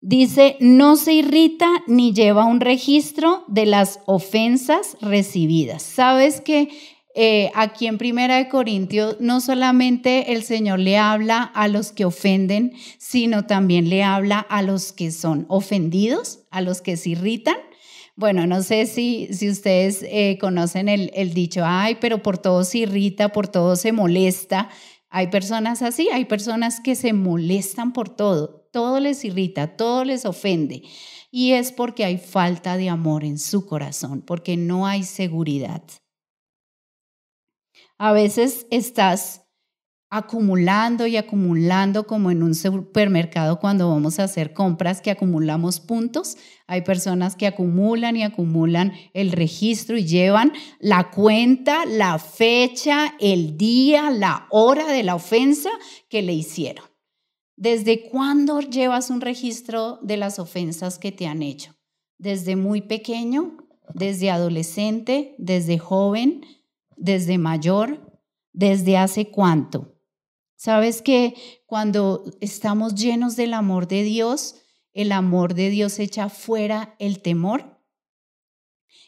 Dice, 0.02 0.58
no 0.60 0.98
se 0.98 1.14
irrita 1.14 1.68
ni 1.88 2.14
lleva 2.14 2.46
un 2.46 2.60
registro 2.60 3.46
de 3.48 3.68
las 3.68 4.02
ofensas 4.06 4.98
recibidas. 5.00 5.82
Sabes 5.84 6.42
que 6.42 6.70
eh, 7.16 7.52
aquí 7.54 7.86
en 7.86 8.00
Primera 8.00 8.38
de 8.38 8.50
Corintios 8.50 9.18
no 9.20 9.40
solamente 9.40 10.34
el 10.34 10.44
Señor 10.44 10.80
le 10.80 10.98
habla 10.98 11.44
a 11.44 11.68
los 11.68 11.92
que 11.92 12.06
ofenden, 12.06 12.74
sino 12.98 13.46
también 13.46 13.88
le 13.90 14.04
habla 14.04 14.40
a 14.40 14.64
los 14.64 14.92
que 14.92 15.12
son 15.12 15.46
ofendidos, 15.48 16.40
a 16.50 16.62
los 16.62 16.82
que 16.82 16.98
se 16.98 17.12
irritan. 17.12 17.58
Bueno, 18.16 18.48
no 18.48 18.64
sé 18.64 18.88
si, 18.88 19.28
si 19.32 19.50
ustedes 19.50 20.04
eh, 20.04 20.38
conocen 20.40 20.90
el, 20.90 21.12
el 21.14 21.34
dicho, 21.34 21.62
ay, 21.66 21.98
pero 22.02 22.24
por 22.24 22.40
todo 22.40 22.64
se 22.64 22.80
irrita, 22.80 23.30
por 23.30 23.48
todo 23.48 23.76
se 23.76 23.92
molesta. 23.92 24.70
Hay 25.10 25.28
personas 25.28 25.84
así, 25.84 26.10
hay 26.12 26.26
personas 26.26 26.80
que 26.80 26.96
se 26.96 27.14
molestan 27.14 27.94
por 27.94 28.10
todo, 28.10 28.68
todo 28.72 29.00
les 29.00 29.24
irrita, 29.24 29.76
todo 29.78 30.04
les 30.04 30.26
ofende. 30.26 30.82
Y 31.30 31.52
es 31.52 31.72
porque 31.72 32.06
hay 32.06 32.18
falta 32.18 32.78
de 32.78 32.90
amor 32.90 33.24
en 33.24 33.38
su 33.38 33.66
corazón, 33.68 34.22
porque 34.22 34.58
no 34.58 34.88
hay 34.88 35.04
seguridad. 35.04 35.84
A 38.04 38.12
veces 38.12 38.68
estás 38.70 39.44
acumulando 40.10 41.08
y 41.08 41.16
acumulando 41.16 42.06
como 42.06 42.32
en 42.32 42.44
un 42.44 42.54
supermercado 42.54 43.62
cuando 43.62 43.88
vamos 43.88 44.20
a 44.20 44.26
hacer 44.26 44.52
compras 44.52 45.00
que 45.00 45.10
acumulamos 45.10 45.80
puntos. 45.80 46.36
Hay 46.68 46.82
personas 46.82 47.38
que 47.38 47.48
acumulan 47.48 48.18
y 48.18 48.24
acumulan 48.24 48.92
el 49.14 49.32
registro 49.32 49.98
y 49.98 50.04
llevan 50.04 50.52
la 50.82 51.12
cuenta, 51.12 51.86
la 51.86 52.20
fecha, 52.20 53.14
el 53.22 53.56
día, 53.56 54.12
la 54.12 54.48
hora 54.50 54.92
de 54.92 55.04
la 55.04 55.16
ofensa 55.16 55.70
que 56.10 56.24
le 56.24 56.34
hicieron. 56.34 56.84
¿Desde 57.56 58.10
cuándo 58.10 58.60
llevas 58.60 59.12
un 59.12 59.22
registro 59.22 60.00
de 60.02 60.18
las 60.18 60.40
ofensas 60.40 61.00
que 61.00 61.14
te 61.14 61.26
han 61.26 61.42
hecho? 61.42 61.74
¿Desde 62.18 62.58
muy 62.58 62.82
pequeño? 62.82 63.60
¿Desde 63.94 64.30
adolescente? 64.30 65.36
¿Desde 65.38 65.78
joven? 65.78 66.42
Desde 66.98 67.38
mayor, 67.38 68.22
desde 68.52 68.98
hace 68.98 69.32
cuánto. 69.32 69.94
Sabes 70.56 71.02
que 71.02 71.36
cuando 71.66 72.24
estamos 72.40 72.96
llenos 72.96 73.36
del 73.36 73.54
amor 73.54 73.88
de 73.88 74.04
Dios, 74.04 74.56
el 74.94 75.12
amor 75.12 75.56
de 75.56 75.70
Dios 75.70 76.00
echa 76.00 76.30
fuera 76.30 76.96
el 77.00 77.22
temor. 77.22 77.82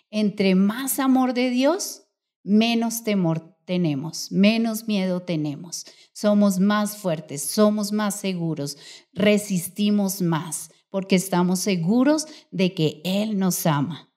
Entre 0.09 0.55
más 0.55 0.99
amor 0.99 1.33
de 1.33 1.49
Dios, 1.49 2.03
menos 2.43 3.03
temor 3.03 3.55
tenemos, 3.65 4.31
menos 4.31 4.87
miedo 4.87 5.21
tenemos. 5.21 5.85
Somos 6.13 6.59
más 6.59 6.97
fuertes, 6.97 7.41
somos 7.43 7.91
más 7.91 8.19
seguros, 8.19 8.77
resistimos 9.13 10.21
más, 10.21 10.71
porque 10.89 11.15
estamos 11.15 11.59
seguros 11.59 12.27
de 12.51 12.73
que 12.73 13.01
Él 13.03 13.37
nos 13.37 13.65
ama. 13.65 14.11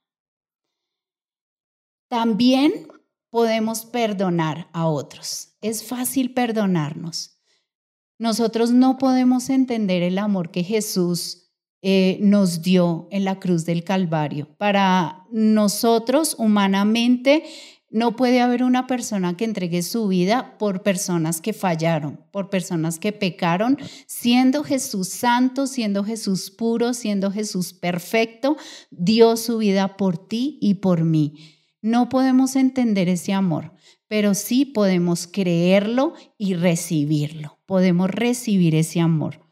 También 2.08 2.88
podemos 3.30 3.85
perdonar 3.85 4.68
a 4.73 4.87
otros. 4.87 5.56
Es 5.61 5.85
fácil 5.85 6.32
perdonarnos. 6.35 7.38
Nosotros 8.18 8.73
no 8.73 8.99
podemos 8.99 9.49
entender 9.49 10.02
el 10.02 10.18
amor 10.18 10.50
que 10.50 10.64
Jesús 10.64 11.49
eh, 11.80 12.18
nos 12.20 12.62
dio 12.62 13.06
en 13.12 13.25
la 13.25 13.38
cruz 13.38 13.64
del 13.64 13.85
Calvario. 13.85 14.49
Para 14.58 15.25
nosotros, 15.30 16.35
humanamente, 16.37 17.44
no 17.90 18.16
puede 18.16 18.40
haber 18.40 18.64
una 18.64 18.87
persona 18.87 19.37
que 19.37 19.44
entregue 19.44 19.82
su 19.82 20.08
vida 20.08 20.58
por 20.58 20.82
personas 20.82 21.40
que 21.40 21.52
fallaron, 21.52 22.20
por 22.32 22.50
personas 22.50 22.99
que 22.99 23.12
pecaron, 23.12 23.78
siendo 24.06 24.64
Jesús 24.64 25.08
santo, 25.08 25.66
siendo 25.66 26.04
Jesús 26.04 26.50
puro, 26.50 26.92
siendo 26.92 27.30
Jesús 27.30 27.73
perfecto, 27.73 28.56
dio 28.90 29.37
su 29.37 29.58
vida 29.58 29.97
por 29.97 30.18
ti 30.18 30.58
y 30.61 30.75
por 30.75 31.04
mí. 31.04 31.58
No 31.80 32.08
podemos 32.08 32.56
entender 32.56 33.08
ese 33.08 33.32
amor, 33.32 33.73
pero 34.08 34.35
sí 34.35 34.64
podemos 34.64 35.26
creerlo 35.26 36.14
y 36.37 36.54
recibirlo. 36.54 37.61
Podemos 37.66 38.11
recibir 38.11 38.75
ese 38.75 39.00
amor. 39.00 39.49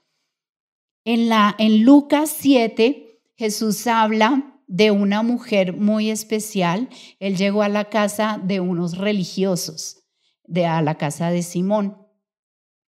En, 1.04 1.28
la, 1.28 1.54
en 1.59 1.85
Lucas 1.85 2.35
7, 2.37 3.23
Jesús 3.37 3.87
habla 3.87 4.61
de 4.66 4.90
una 4.90 5.23
mujer 5.23 5.76
muy 5.76 6.11
especial. 6.11 6.88
Él 7.21 7.37
llegó 7.37 7.62
a 7.62 7.68
la 7.68 7.90
casa 7.90 8.40
de 8.42 8.59
unos 8.59 8.99
religiosos, 8.99 10.02
de 10.45 10.66
a 10.66 10.83
la 10.83 10.97
casa 10.97 11.30
de 11.30 11.42
Simón. 11.42 11.99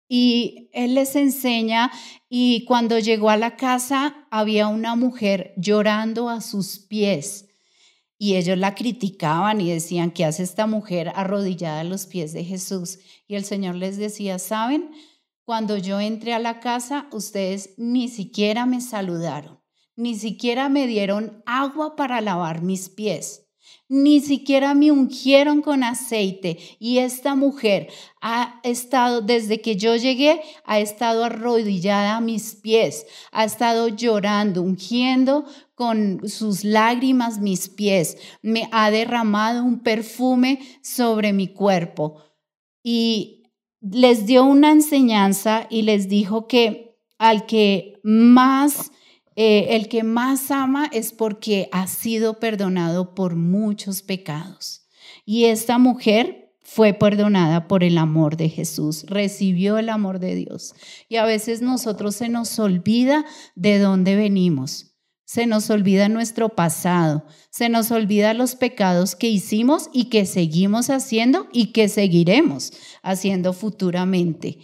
Y 0.08 0.70
él 0.72 0.96
les 0.96 1.18
enseña 1.18 1.92
y 2.30 2.64
cuando 2.64 2.98
llegó 2.98 3.30
a 3.30 3.36
la 3.36 3.58
casa 3.58 4.26
había 4.32 4.68
una 4.68 4.96
mujer 4.96 5.54
llorando 5.58 6.30
a 6.30 6.40
sus 6.40 6.80
pies 6.80 7.47
y 8.18 8.36
ellos 8.36 8.58
la 8.58 8.76
criticaban 8.76 9.62
y 9.62 9.72
decían, 9.72 10.12
¿qué 10.12 10.26
hace 10.26 10.44
esta 10.44 10.66
mujer 10.68 11.12
arrodillada 11.16 11.82
a 11.82 11.84
los 11.84 12.06
pies 12.06 12.34
de 12.34 12.44
Jesús? 12.44 13.00
Y 13.28 13.36
el 13.36 13.46
Señor 13.46 13.76
les 13.76 13.98
decía, 13.98 14.40
¿saben? 14.40 14.92
Cuando 15.46 15.78
yo 15.78 16.00
entré 16.00 16.34
a 16.34 16.40
la 16.40 16.60
casa, 16.60 17.08
ustedes 17.12 17.76
ni 17.78 18.10
siquiera 18.10 18.66
me 18.66 18.82
saludaron, 18.82 19.60
ni 19.96 20.16
siquiera 20.16 20.68
me 20.68 20.88
dieron 20.88 21.44
agua 21.46 21.96
para 21.96 22.22
lavar 22.22 22.62
mis 22.62 22.90
pies 22.90 23.48
ni 23.90 24.20
siquiera 24.20 24.74
me 24.74 24.92
ungieron 24.92 25.62
con 25.62 25.84
aceite. 25.84 26.58
Y 26.80 27.00
esta 27.00 27.36
mujer 27.36 27.90
ha 28.22 28.60
estado, 28.64 29.22
desde 29.22 29.62
que 29.62 29.76
yo 29.76 29.96
llegué, 29.96 30.42
ha 30.66 30.80
estado 30.80 31.24
arrodillada 31.24 32.18
a 32.18 32.22
mis 32.22 32.56
pies, 32.56 33.06
ha 33.32 33.46
estado 33.46 33.88
llorando, 33.88 34.62
ungiendo 34.62 35.46
con 35.78 36.28
sus 36.28 36.64
lágrimas 36.64 37.40
mis 37.40 37.70
pies, 37.70 38.18
me 38.42 38.68
ha 38.72 38.90
derramado 38.90 39.64
un 39.64 39.82
perfume 39.82 40.60
sobre 40.82 41.34
mi 41.34 41.50
cuerpo. 41.50 42.24
Y 42.82 43.44
les 43.80 44.26
dio 44.26 44.44
una 44.44 44.72
enseñanza 44.72 45.68
y 45.70 45.84
les 45.84 46.10
dijo 46.10 46.48
que 46.48 46.98
al 47.20 47.46
que 47.46 48.00
más 48.02 48.92
eh, 49.36 49.76
el 49.76 49.88
que 49.88 50.02
más 50.02 50.50
ama 50.50 50.90
es 50.92 51.12
porque 51.12 51.70
ha 51.72 51.86
sido 51.86 52.40
perdonado 52.40 53.14
por 53.14 53.36
muchos 53.36 54.02
pecados. 54.02 54.88
Y 55.26 55.46
esta 55.46 55.78
mujer 55.78 56.56
fue 56.64 56.94
perdonada 56.94 57.68
por 57.68 57.84
el 57.84 58.00
amor 58.00 58.36
de 58.36 58.50
Jesús, 58.50 59.06
recibió 59.08 59.78
el 59.78 59.90
amor 59.90 60.18
de 60.18 60.34
Dios. 60.34 60.74
Y 61.08 61.18
a 61.18 61.26
veces 61.26 61.62
nosotros 61.62 62.16
se 62.16 62.30
nos 62.30 62.58
olvida 62.58 63.26
de 63.54 63.78
dónde 63.78 64.16
venimos. 64.16 64.97
Se 65.28 65.46
nos 65.46 65.70
olvida 65.70 66.08
nuestro 66.08 66.48
pasado, 66.48 67.26
se 67.50 67.68
nos 67.68 67.92
olvida 67.92 68.34
los 68.34 68.56
pecados 68.56 69.14
que 69.14 69.28
hicimos 69.28 69.90
y 69.92 70.06
que 70.06 70.26
seguimos 70.26 70.90
haciendo 70.90 71.50
y 71.52 71.74
que 71.74 71.90
seguiremos 71.90 72.72
haciendo 73.04 73.52
futuramente. 73.52 74.60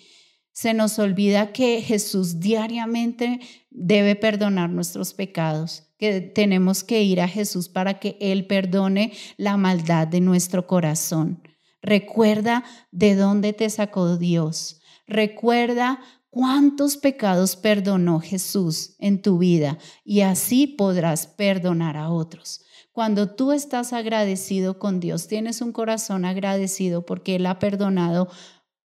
Se 0.53 0.73
nos 0.73 0.99
olvida 0.99 1.51
que 1.51 1.81
Jesús 1.81 2.39
diariamente 2.39 3.41
debe 3.71 4.15
perdonar 4.15 4.69
nuestros 4.69 5.13
pecados, 5.13 5.91
que 5.97 6.21
tenemos 6.21 6.85
que 6.85 7.03
ir 7.03 7.19
a 7.19 7.27
Jesús 7.27 7.67
para 7.67 7.99
que 7.99 8.15
Él 8.21 8.47
perdone 8.47 9.11
la 9.35 9.57
maldad 9.57 10.07
de 10.07 10.21
nuestro 10.21 10.65
corazón. 10.65 11.43
Recuerda 11.81 12.63
de 12.93 13.15
dónde 13.15 13.51
te 13.51 13.69
sacó 13.69 14.15
Dios. 14.15 14.79
Recuerda 15.07 15.99
cuántos 16.33 16.97
pecados 16.97 17.55
perdonó 17.55 18.19
Jesús 18.19 18.95
en 18.97 19.21
tu 19.21 19.37
vida 19.37 19.77
y 20.03 20.21
así 20.21 20.65
podrás 20.65 21.27
perdonar 21.27 21.95
a 21.95 22.09
otros. 22.09 22.61
Cuando 22.91 23.35
tú 23.35 23.51
estás 23.51 23.93
agradecido 23.93 24.79
con 24.79 24.99
Dios, 24.99 25.27
tienes 25.27 25.61
un 25.61 25.71
corazón 25.71 26.25
agradecido 26.25 27.05
porque 27.05 27.35
Él 27.35 27.45
ha 27.45 27.59
perdonado 27.59 28.29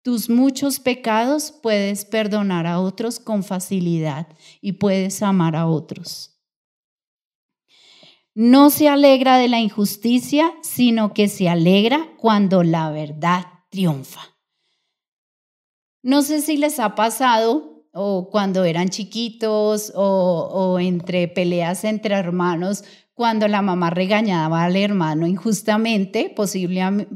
tus 0.01 0.29
muchos 0.29 0.79
pecados, 0.79 1.53
puedes 1.63 2.03
perdonar 2.03 2.67
a 2.67 2.79
otros 2.79 3.19
con 3.19 3.43
facilidad 3.43 4.27
y 4.61 4.73
puedes 4.73 5.21
amar 5.23 5.55
a 5.55 5.67
otros. 5.67 6.41
No 8.33 8.69
se 8.69 8.89
alegra 8.89 9.37
de 9.37 9.47
la 9.47 9.59
injusticia, 9.59 10.53
sino 10.61 11.13
que 11.13 11.29
se 11.29 11.47
alegra 11.49 12.13
cuando 12.17 12.63
la 12.63 12.91
verdad 12.91 13.45
triunfa. 13.69 14.36
No 16.03 16.21
sé 16.21 16.41
si 16.41 16.57
les 16.57 16.79
ha 16.79 16.95
pasado 16.95 17.85
o 17.93 18.29
cuando 18.29 18.63
eran 18.63 18.89
chiquitos 18.89 19.91
o, 19.95 20.77
entre 20.79 21.27
peleas 21.27 21.83
entre 21.83 22.15
hermanos, 22.15 22.83
cuando 23.13 23.47
la 23.47 23.63
mamá 23.63 23.89
regañaba 23.89 24.63
al 24.63 24.75
hermano 24.75 25.25
injustamente, 25.25 26.33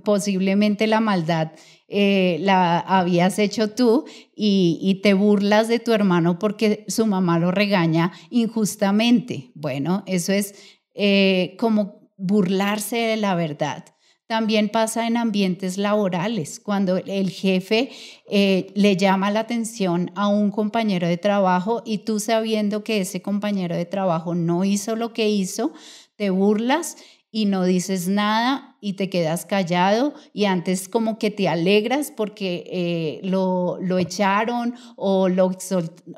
posiblemente 0.04 0.88
la 0.88 1.00
maldad 1.00 1.52
eh, 1.94 2.38
la 2.40 2.80
habías 2.80 3.38
hecho 3.38 3.72
tú 3.72 4.06
y, 4.36 5.02
te 5.04 5.14
burlas 5.14 5.68
de 5.68 5.80
tu 5.80 5.92
hermano 5.92 6.40
porque 6.40 6.86
su 6.88 7.06
mamá 7.06 7.38
lo 7.38 7.52
regaña 7.52 8.14
injustamente. 8.30 9.52
Bueno, 9.56 10.04
eso 10.08 10.32
es 10.32 10.56
eh, 10.96 11.56
como 11.60 12.10
burlarse 12.18 12.96
de 12.96 13.18
la 13.18 13.36
verdad. 13.36 13.84
También 14.32 14.70
pasa 14.70 15.08
en 15.08 15.18
ambientes 15.18 15.78
laborales, 15.78 16.62
cuando 16.62 16.96
el 16.96 17.32
jefe 17.32 17.90
eh, 18.30 18.72
le 18.76 18.96
llama 18.96 19.30
la 19.30 19.42
atención 19.42 20.10
a 20.16 20.30
un 20.30 20.52
compañero 20.52 21.06
de 21.06 21.18
trabajo 21.18 21.82
y 21.86 22.06
tú 22.06 22.22
sabiendo 22.22 22.82
que 22.82 23.02
ese 23.02 23.22
compañero 23.22 23.76
de 23.76 23.84
trabajo 23.84 24.34
no 24.34 24.64
hizo 24.64 24.96
lo 24.96 25.12
que 25.12 25.28
hizo, 25.28 25.74
te 26.16 26.30
burlas 26.30 26.96
y 27.30 27.44
no 27.44 27.66
dices 27.66 28.08
nada 28.08 28.78
y 28.80 28.94
te 28.94 29.10
quedas 29.10 29.46
callado 29.46 30.14
y 30.32 30.46
antes 30.46 30.88
como 30.88 31.20
que 31.20 31.30
te 31.30 31.50
alegras 31.50 32.14
porque 32.16 32.64
eh, 32.72 33.20
lo, 33.28 33.80
lo, 33.82 34.00
echaron 34.00 34.76
o 34.96 35.28
lo 35.28 35.52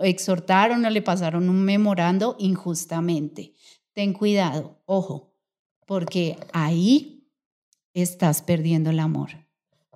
exhortaron 0.02 0.86
o 0.86 0.90
le 0.92 1.02
pasaron 1.02 1.50
un 1.50 1.64
memorando 1.64 2.36
injustamente. 2.38 3.54
Ten 3.92 4.14
cuidado, 4.14 4.84
ojo, 4.86 5.34
porque 5.88 6.38
ahí 6.54 7.13
estás 7.94 8.42
perdiendo 8.42 8.90
el 8.90 9.00
amor. 9.00 9.48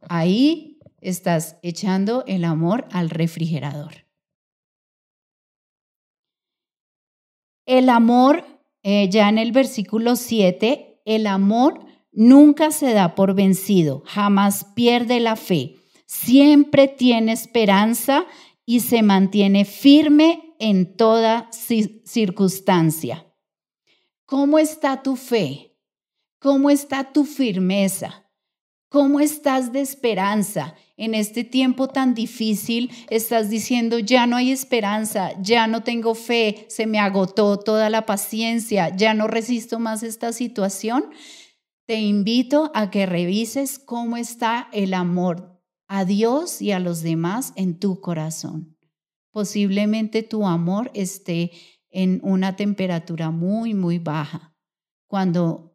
Ahí 0.09 0.79
estás 1.01 1.57
echando 1.61 2.23
el 2.27 2.43
amor 2.43 2.87
al 2.91 3.09
refrigerador. 3.09 4.05
El 7.65 7.89
amor, 7.89 8.45
eh, 8.83 9.09
ya 9.09 9.27
en 9.27 9.37
el 9.37 9.51
versículo 9.51 10.15
7, 10.15 11.01
el 11.05 11.27
amor 11.27 11.85
nunca 12.11 12.71
se 12.71 12.93
da 12.93 13.13
por 13.13 13.35
vencido, 13.35 14.03
jamás 14.05 14.65
pierde 14.73 15.19
la 15.19 15.35
fe, 15.35 15.75
siempre 16.05 16.87
tiene 16.87 17.33
esperanza 17.33 18.25
y 18.65 18.79
se 18.79 19.03
mantiene 19.03 19.65
firme 19.65 20.55
en 20.59 20.95
toda 20.95 21.49
circunstancia. 21.51 23.25
¿Cómo 24.25 24.59
está 24.59 25.03
tu 25.03 25.15
fe? 25.15 25.76
¿Cómo 26.39 26.69
está 26.69 27.11
tu 27.11 27.25
firmeza? 27.25 28.27
¿Cómo 28.89 29.19
estás 29.19 29.73
de 29.73 29.81
esperanza? 29.81 30.75
En 30.95 31.13
este 31.13 31.43
tiempo 31.43 31.87
tan 31.87 32.13
difícil 32.13 32.91
estás 33.09 33.49
diciendo, 33.49 33.99
ya 33.99 34.27
no 34.27 34.35
hay 34.37 34.51
esperanza, 34.51 35.31
ya 35.41 35.67
no 35.67 35.83
tengo 35.83 36.15
fe, 36.15 36.65
se 36.69 36.85
me 36.85 36.99
agotó 36.99 37.57
toda 37.57 37.89
la 37.89 38.05
paciencia, 38.05 38.95
ya 38.95 39.13
no 39.13 39.27
resisto 39.27 39.79
más 39.79 40.03
esta 40.03 40.31
situación. 40.31 41.09
Te 41.85 41.99
invito 41.99 42.71
a 42.73 42.91
que 42.91 43.05
revises 43.05 43.79
cómo 43.79 44.15
está 44.15 44.69
el 44.71 44.93
amor 44.93 45.59
a 45.87 46.05
Dios 46.05 46.61
y 46.61 46.71
a 46.71 46.79
los 46.79 47.01
demás 47.01 47.53
en 47.55 47.79
tu 47.79 47.99
corazón. 47.99 48.77
Posiblemente 49.31 50.23
tu 50.23 50.45
amor 50.47 50.91
esté 50.93 51.51
en 51.89 52.19
una 52.23 52.55
temperatura 52.55 53.31
muy, 53.31 53.73
muy 53.73 53.99
baja. 53.99 54.55
Cuando 55.07 55.66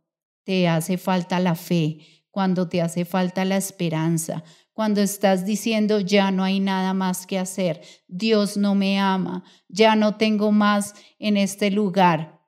te 0.44 0.68
hace 0.68 0.98
falta 0.98 1.40
la 1.40 1.55
fe, 1.55 2.24
cuando 2.31 2.68
te 2.68 2.81
hace 2.81 3.05
falta 3.05 3.44
la 3.44 3.57
esperanza, 3.57 4.42
cuando 4.72 5.02
estás 5.02 5.44
diciendo 5.44 6.00
ya 6.00 6.31
no 6.31 6.44
hay 6.44 6.61
nada 6.61 6.94
más 6.94 7.26
que 7.26 7.38
hacer, 7.38 7.83
Dios 8.09 8.57
no 8.57 8.74
me 8.74 8.98
ama, 8.98 9.44
ya 9.68 9.96
no 9.96 10.16
tengo 10.16 10.50
más 10.50 10.94
en 11.18 11.37
este 11.37 11.70
lugar. 11.70 12.40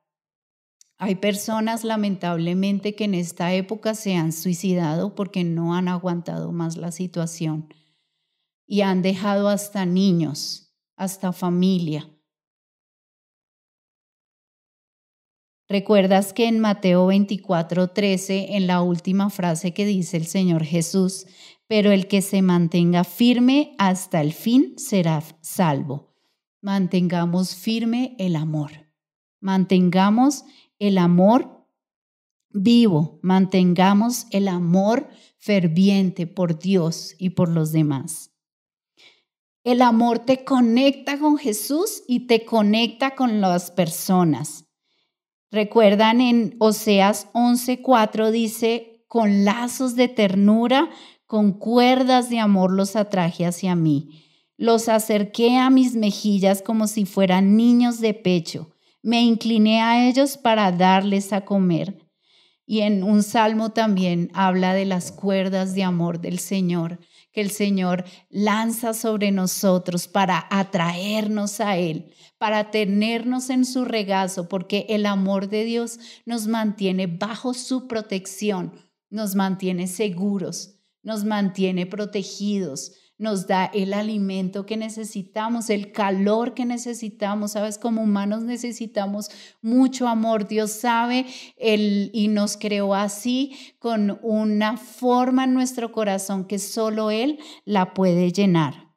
Hay 0.96 1.16
personas 1.16 1.84
lamentablemente 1.84 2.94
que 2.94 3.04
en 3.04 3.14
esta 3.14 3.52
época 3.52 3.94
se 3.94 4.14
han 4.14 4.32
suicidado 4.32 5.14
porque 5.14 5.44
no 5.44 5.74
han 5.74 5.88
aguantado 5.88 6.52
más 6.52 6.76
la 6.76 6.92
situación 6.92 7.68
y 8.66 8.80
han 8.80 9.02
dejado 9.02 9.48
hasta 9.48 9.84
niños, 9.84 10.74
hasta 10.96 11.32
familia. 11.32 12.13
¿Recuerdas 15.68 16.34
que 16.34 16.46
en 16.46 16.60
Mateo 16.60 17.06
24, 17.06 17.88
13, 17.88 18.56
en 18.56 18.66
la 18.66 18.82
última 18.82 19.30
frase 19.30 19.72
que 19.72 19.86
dice 19.86 20.18
el 20.18 20.26
Señor 20.26 20.62
Jesús, 20.62 21.26
pero 21.66 21.90
el 21.90 22.06
que 22.06 22.20
se 22.20 22.42
mantenga 22.42 23.02
firme 23.02 23.74
hasta 23.78 24.20
el 24.20 24.34
fin 24.34 24.74
será 24.76 25.22
salvo? 25.40 26.14
Mantengamos 26.60 27.56
firme 27.56 28.14
el 28.18 28.36
amor. 28.36 28.72
Mantengamos 29.40 30.44
el 30.78 30.98
amor 30.98 31.66
vivo. 32.50 33.18
Mantengamos 33.22 34.26
el 34.30 34.48
amor 34.48 35.08
ferviente 35.38 36.26
por 36.26 36.58
Dios 36.58 37.14
y 37.18 37.30
por 37.30 37.48
los 37.48 37.72
demás. 37.72 38.32
El 39.64 39.80
amor 39.80 40.18
te 40.18 40.44
conecta 40.44 41.18
con 41.18 41.38
Jesús 41.38 42.02
y 42.06 42.26
te 42.26 42.44
conecta 42.44 43.14
con 43.14 43.40
las 43.40 43.70
personas. 43.70 44.66
Recuerdan 45.54 46.20
en 46.20 46.56
Oseas 46.58 47.28
11:4 47.32 48.32
dice, 48.32 49.04
con 49.06 49.44
lazos 49.44 49.94
de 49.94 50.08
ternura, 50.08 50.90
con 51.26 51.52
cuerdas 51.52 52.28
de 52.28 52.40
amor 52.40 52.72
los 52.72 52.96
atraje 52.96 53.46
hacia 53.46 53.76
mí. 53.76 54.24
Los 54.56 54.88
acerqué 54.88 55.56
a 55.56 55.70
mis 55.70 55.94
mejillas 55.94 56.60
como 56.60 56.88
si 56.88 57.04
fueran 57.04 57.56
niños 57.56 58.00
de 58.00 58.14
pecho. 58.14 58.72
Me 59.00 59.22
incliné 59.22 59.80
a 59.80 60.08
ellos 60.08 60.36
para 60.36 60.72
darles 60.72 61.32
a 61.32 61.42
comer. 61.44 62.04
Y 62.66 62.80
en 62.80 63.04
un 63.04 63.22
salmo 63.22 63.70
también 63.70 64.32
habla 64.34 64.74
de 64.74 64.86
las 64.86 65.12
cuerdas 65.12 65.76
de 65.76 65.84
amor 65.84 66.20
del 66.20 66.40
Señor 66.40 66.98
que 67.34 67.40
el 67.40 67.50
Señor 67.50 68.04
lanza 68.30 68.94
sobre 68.94 69.32
nosotros 69.32 70.06
para 70.06 70.46
atraernos 70.50 71.60
a 71.60 71.76
Él, 71.76 72.12
para 72.38 72.70
tenernos 72.70 73.50
en 73.50 73.64
su 73.64 73.84
regazo, 73.84 74.48
porque 74.48 74.86
el 74.88 75.04
amor 75.04 75.48
de 75.48 75.64
Dios 75.64 75.98
nos 76.24 76.46
mantiene 76.46 77.08
bajo 77.08 77.52
su 77.52 77.88
protección, 77.88 78.72
nos 79.10 79.34
mantiene 79.34 79.88
seguros, 79.88 80.76
nos 81.02 81.24
mantiene 81.24 81.86
protegidos, 81.86 82.92
nos 83.24 83.48
da 83.48 83.64
el 83.64 83.94
alimento 83.94 84.66
que 84.66 84.76
necesitamos, 84.76 85.70
el 85.70 85.90
calor 85.90 86.54
que 86.54 86.64
necesitamos. 86.64 87.52
Sabes, 87.52 87.78
como 87.78 88.02
humanos 88.02 88.44
necesitamos 88.44 89.30
mucho 89.62 90.06
amor. 90.06 90.46
Dios 90.46 90.70
sabe 90.70 91.26
el, 91.56 92.10
y 92.12 92.28
nos 92.28 92.56
creó 92.56 92.94
así 92.94 93.56
con 93.80 94.20
una 94.22 94.76
forma 94.76 95.44
en 95.44 95.54
nuestro 95.54 95.90
corazón 95.90 96.44
que 96.44 96.58
solo 96.58 97.10
Él 97.10 97.40
la 97.64 97.94
puede 97.94 98.30
llenar. 98.30 98.94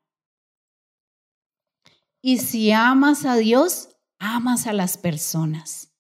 Y 2.22 2.38
si 2.38 2.72
amas 2.72 3.26
a 3.26 3.38
Dios, 3.38 3.90
amas 4.20 4.68
a 4.68 4.74
las 4.74 4.98
personas. 4.98 5.94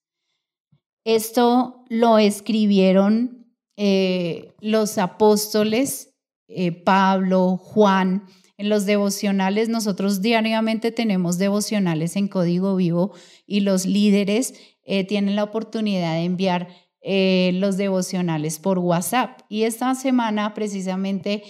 Esto 1.05 1.85
lo 1.87 2.17
escribieron 2.17 3.55
eh, 3.77 4.53
los 4.59 4.97
apóstoles 4.97 6.16
eh, 6.47 6.71
Pablo, 6.71 7.57
Juan. 7.57 8.23
En 8.57 8.69
los 8.69 8.85
devocionales, 8.85 9.69
nosotros 9.69 10.21
diariamente 10.21 10.91
tenemos 10.91 11.37
devocionales 11.37 12.15
en 12.15 12.27
código 12.27 12.75
vivo 12.75 13.13
y 13.45 13.59
los 13.59 13.85
líderes 13.85 14.55
eh, 14.83 15.03
tienen 15.03 15.35
la 15.35 15.43
oportunidad 15.43 16.13
de 16.13 16.23
enviar 16.23 16.67
eh, 17.01 17.51
los 17.53 17.77
devocionales 17.77 18.57
por 18.57 18.79
WhatsApp. 18.79 19.41
Y 19.47 19.63
esta 19.63 19.93
semana 19.93 20.53
precisamente 20.53 21.43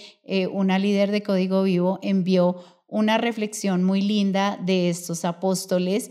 una 0.52 0.78
líder 0.78 1.10
de 1.10 1.22
Código 1.22 1.62
Vivo 1.62 1.98
envió 2.02 2.56
una 2.86 3.16
reflexión 3.16 3.82
muy 3.84 4.02
linda 4.02 4.58
de 4.62 4.90
estos 4.90 5.24
apóstoles 5.24 6.10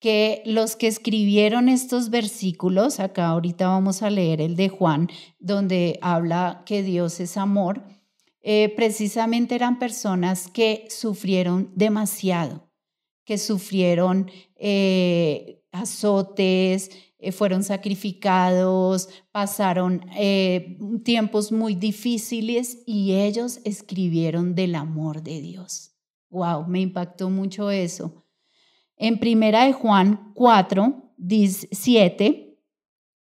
que 0.00 0.42
los 0.46 0.76
que 0.76 0.86
escribieron 0.86 1.68
estos 1.68 2.10
versículos, 2.10 3.00
acá 3.00 3.28
ahorita 3.28 3.68
vamos 3.68 4.02
a 4.02 4.10
leer 4.10 4.40
el 4.40 4.54
de 4.54 4.68
Juan, 4.68 5.08
donde 5.40 5.98
habla 6.02 6.62
que 6.66 6.82
Dios 6.82 7.18
es 7.20 7.36
amor, 7.36 7.82
eh, 8.50 8.72
precisamente 8.74 9.54
eran 9.54 9.78
personas 9.78 10.48
que 10.48 10.86
sufrieron 10.88 11.70
demasiado, 11.74 12.66
que 13.26 13.36
sufrieron 13.36 14.30
eh, 14.56 15.62
azotes, 15.70 16.90
eh, 17.18 17.30
fueron 17.30 17.62
sacrificados, 17.62 19.10
pasaron 19.32 20.00
tiempos 21.04 21.52
muy 21.52 21.74
difíciles 21.74 22.82
y 22.86 23.16
ellos 23.16 23.60
escribieron 23.64 24.54
del 24.54 24.76
amor 24.76 25.22
de 25.22 25.42
Dios. 25.42 25.90
Wow, 26.30 26.66
me 26.68 26.80
impactó 26.80 27.28
mucho 27.28 27.70
eso. 27.70 28.24
En 28.96 29.20
primera 29.20 29.66
de 29.66 29.74
Juan 29.74 30.32
4, 30.32 31.12
7, 31.70 32.58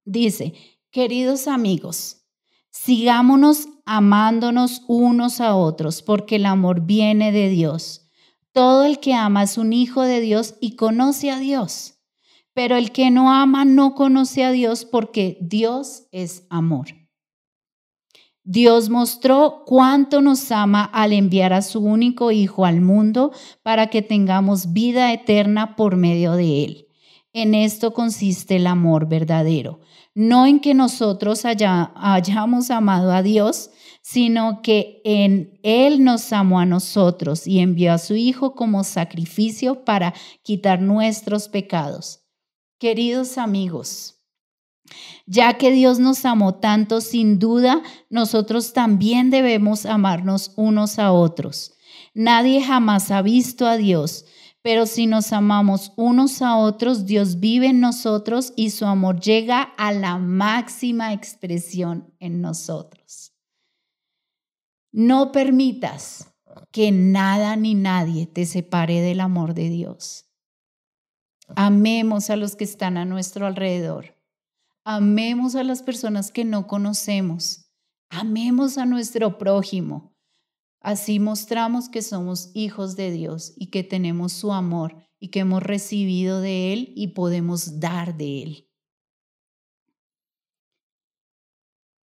dice, 0.06 0.54
queridos 0.90 1.50
amigos, 1.50 2.27
sigámonos 2.71 3.67
amándonos 3.86 4.84
unos 4.88 5.41
a 5.41 5.56
otros, 5.56 6.01
porque 6.01 6.38
el 6.38 6.45
amor 6.45 6.82
viene 6.86 7.32
de 7.32 7.49
Dios. 7.49 8.10
Todo 8.51 8.86
el 8.86 8.99
que 8.99 9.13
ama 9.13 9.43
es 9.43 9.58
un 9.58 9.73
hijo 9.73 10.01
de 10.01 10.19
Dios 10.19 10.56
y 10.60 10.75
conoce 10.75 11.32
a 11.32 11.39
Dios, 11.39 11.99
pero 12.53 12.75
el 12.75 12.91
que 12.91 13.12
no 13.12 13.32
ama 13.32 13.65
no 13.65 13.93
conoce 13.93 14.43
a 14.43 14.51
Dios 14.51 14.86
porque 14.86 15.38
Dios 15.41 16.08
es 16.12 16.45
amor. 16.49 16.88
Dios 18.49 18.89
mostró 18.89 19.63
cuánto 19.65 20.21
nos 20.21 20.53
ama 20.53 20.86
al 20.86 21.12
enviar 21.12 21.51
a 21.51 21.62
su 21.62 21.82
único 21.82 22.32
Hijo 22.32 22.63
al 22.65 22.80
mundo 22.80 23.34
para 23.62 23.88
que 23.88 24.01
tengamos 24.01 24.71
vida 24.71 25.12
eterna 25.12 25.75
por 25.75 25.97
medio 25.97 26.32
de 26.32 26.63
Él. 26.63 26.88
En 27.34 27.53
esto 27.53 27.93
consiste 27.93 28.56
el 28.56 28.67
amor 28.67 29.10
verdadero, 29.10 29.82
no 30.17 30.47
en 30.47 30.60
que 30.60 30.73
nosotros 30.73 31.45
hayamos 31.45 32.71
amado 32.71 33.12
a 33.12 33.21
Dios, 33.21 33.69
sino 34.01 34.63
que 34.63 34.99
en 35.06 35.60
Él 35.62 36.03
nos 36.03 36.34
amó 36.34 36.60
a 36.60 36.65
nosotros 36.65 37.45
y 37.45 37.60
envió 37.60 37.93
a 37.93 37.99
su 37.99 38.15
Hijo 38.15 38.56
como 38.56 38.84
sacrificio 38.84 39.86
para 39.86 40.15
quitar 40.41 40.82
nuestros 40.82 41.49
pecados. 41.49 42.21
Queridos 42.80 43.38
amigos, 43.38 44.15
ya 45.27 45.53
que 45.60 45.69
Dios 45.69 45.99
nos 45.99 46.25
amó 46.25 46.56
tanto, 46.56 46.99
sin 46.99 47.38
duda, 47.38 47.84
nosotros 48.10 48.73
también 48.73 49.30
debemos 49.30 49.86
amarnos 49.86 50.51
unos 50.56 50.97
a 50.97 51.12
otros. 51.12 51.73
Nadie 52.15 52.63
jamás 52.63 53.12
ha 53.12 53.21
visto 53.21 53.67
a 53.67 53.77
Dios, 53.77 54.25
pero 54.62 54.86
si 54.86 55.08
nos 55.08 55.32
amamos 55.34 55.93
unos 55.96 56.41
a 56.41 56.58
otros, 56.58 57.06
Dios 57.06 57.39
vive 57.39 57.67
en 57.67 57.80
nosotros 57.80 58.54
y 58.56 58.72
su 58.72 58.86
amor 58.86 59.20
llega 59.20 59.62
a 59.62 59.91
la 59.91 60.17
máxima 60.17 61.13
expresión 61.13 62.13
en 62.20 62.41
nosotros. 62.41 63.34
No 64.91 65.32
permitas 65.32 66.34
que 66.72 66.91
nada 66.91 67.56
ni 67.56 67.76
nadie 67.76 68.26
te 68.26 68.46
separe 68.46 69.02
del 69.02 69.22
amor 69.22 69.54
de 69.54 69.70
Dios. 69.70 70.26
Amemos 71.56 72.30
a 72.30 72.36
los 72.36 72.56
que 72.56 72.63
están 72.63 72.98
a 72.98 73.06
nuestro 73.06 73.46
alrededor. 73.46 74.17
Amemos 74.84 75.56
a 75.56 75.63
las 75.63 75.82
personas 75.82 76.32
que 76.32 76.46
no 76.46 76.67
conocemos. 76.67 77.72
Amemos 78.10 78.78
a 78.78 78.86
nuestro 78.86 79.38
prójimo. 79.38 80.16
Así 80.88 81.19
mostramos 81.19 81.89
que 81.89 82.02
somos 82.02 82.50
hijos 82.54 82.95
de 82.95 83.12
Dios 83.12 83.52
y 83.58 83.71
que 83.71 83.84
tenemos 83.84 84.32
su 84.32 84.54
amor 84.54 84.95
y 85.19 85.32
que 85.32 85.39
hemos 85.39 85.62
recibido 85.62 86.39
de 86.39 86.71
Él 86.71 86.93
y 86.95 87.08
podemos 87.08 87.82
dar 87.82 88.15
de 88.15 88.41
Él. 88.41 88.71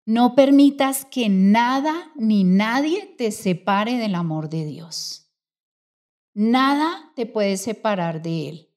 No 0.05 0.35
permitas 0.35 1.05
que 1.05 1.29
nada 1.29 2.11
ni 2.17 2.43
nadie 2.43 3.15
te 3.17 3.31
separe 3.31 3.93
del 3.93 4.15
amor 4.15 4.49
de 4.49 4.65
Dios. 4.65 5.33
Nada 6.33 7.13
te 7.15 7.25
puede 7.25 7.55
separar 7.55 8.21
de 8.21 8.49
Él. 8.49 8.72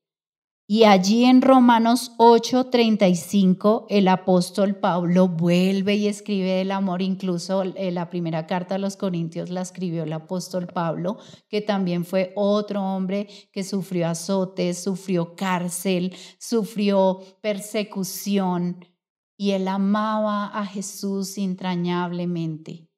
Y 0.69 0.83
allí 0.83 1.27
en 1.27 1.43
Romanos 1.43 2.11
8:35 2.19 3.87
el 3.89 4.09
apóstol 4.09 4.75
Pablo 4.75 5.29
vuelve 5.29 5.95
y 5.95 6.09
escribe 6.09 6.55
del 6.55 6.73
amor, 6.73 7.03
incluso 7.03 7.63
eh, 7.63 7.93
la 7.93 8.11
primera 8.11 8.49
carta 8.49 8.75
a 8.75 8.79
los 8.79 8.97
Corintios 8.97 9.49
la 9.49 9.61
escribió 9.61 10.03
el 10.03 10.13
apóstol 10.13 10.67
Pablo, 10.67 11.19
que 11.49 11.61
también 11.61 12.05
fue 12.05 12.33
otro 12.35 12.83
hombre 12.83 13.29
que 13.53 13.63
sufrió 13.63 14.09
azotes, 14.09 14.83
sufrió 14.83 15.37
cárcel, 15.37 16.17
sufrió 16.41 17.21
persecución 17.41 18.85
y 19.37 19.53
él 19.53 19.69
amaba 19.69 20.47
a 20.47 20.67
Jesús 20.67 21.39
entrañablemente. 21.39 22.89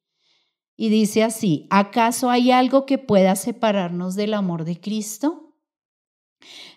Y 0.75 0.89
dice 0.89 1.23
así, 1.23 1.67
¿acaso 1.69 2.31
hay 2.31 2.51
algo 2.51 2.87
que 2.87 2.97
pueda 2.97 3.37
separarnos 3.37 4.15
del 4.15 4.33
amor 4.33 4.65
de 4.65 4.81
Cristo? 4.81 5.48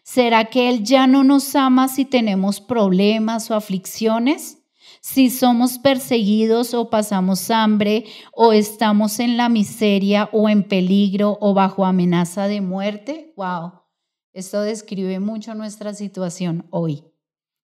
¿Será 0.04 0.46
que 0.46 0.70
Él 0.70 0.84
ya 0.84 1.08
no 1.08 1.24
nos 1.24 1.56
ama 1.56 1.88
si 1.88 2.06
tenemos 2.06 2.60
problemas 2.60 3.52
o 3.52 3.56
aflicciones? 3.56 4.58
Si 5.02 5.30
somos 5.30 5.80
perseguidos 5.80 6.74
o 6.74 6.90
pasamos 6.90 7.50
hambre 7.50 8.06
o 8.34 8.54
estamos 8.54 9.20
en 9.20 9.38
la 9.38 9.50
miseria 9.50 10.30
o 10.32 10.48
en 10.48 10.64
peligro 10.64 11.38
o 11.42 11.54
bajo 11.54 11.86
amenaza 11.86 12.48
de 12.48 12.62
muerte. 12.62 13.34
Wow, 13.36 13.82
esto 14.34 14.62
describe 14.62 15.20
mucho 15.20 15.56
nuestra 15.56 15.94
situación 15.94 16.68
hoy. 16.70 17.04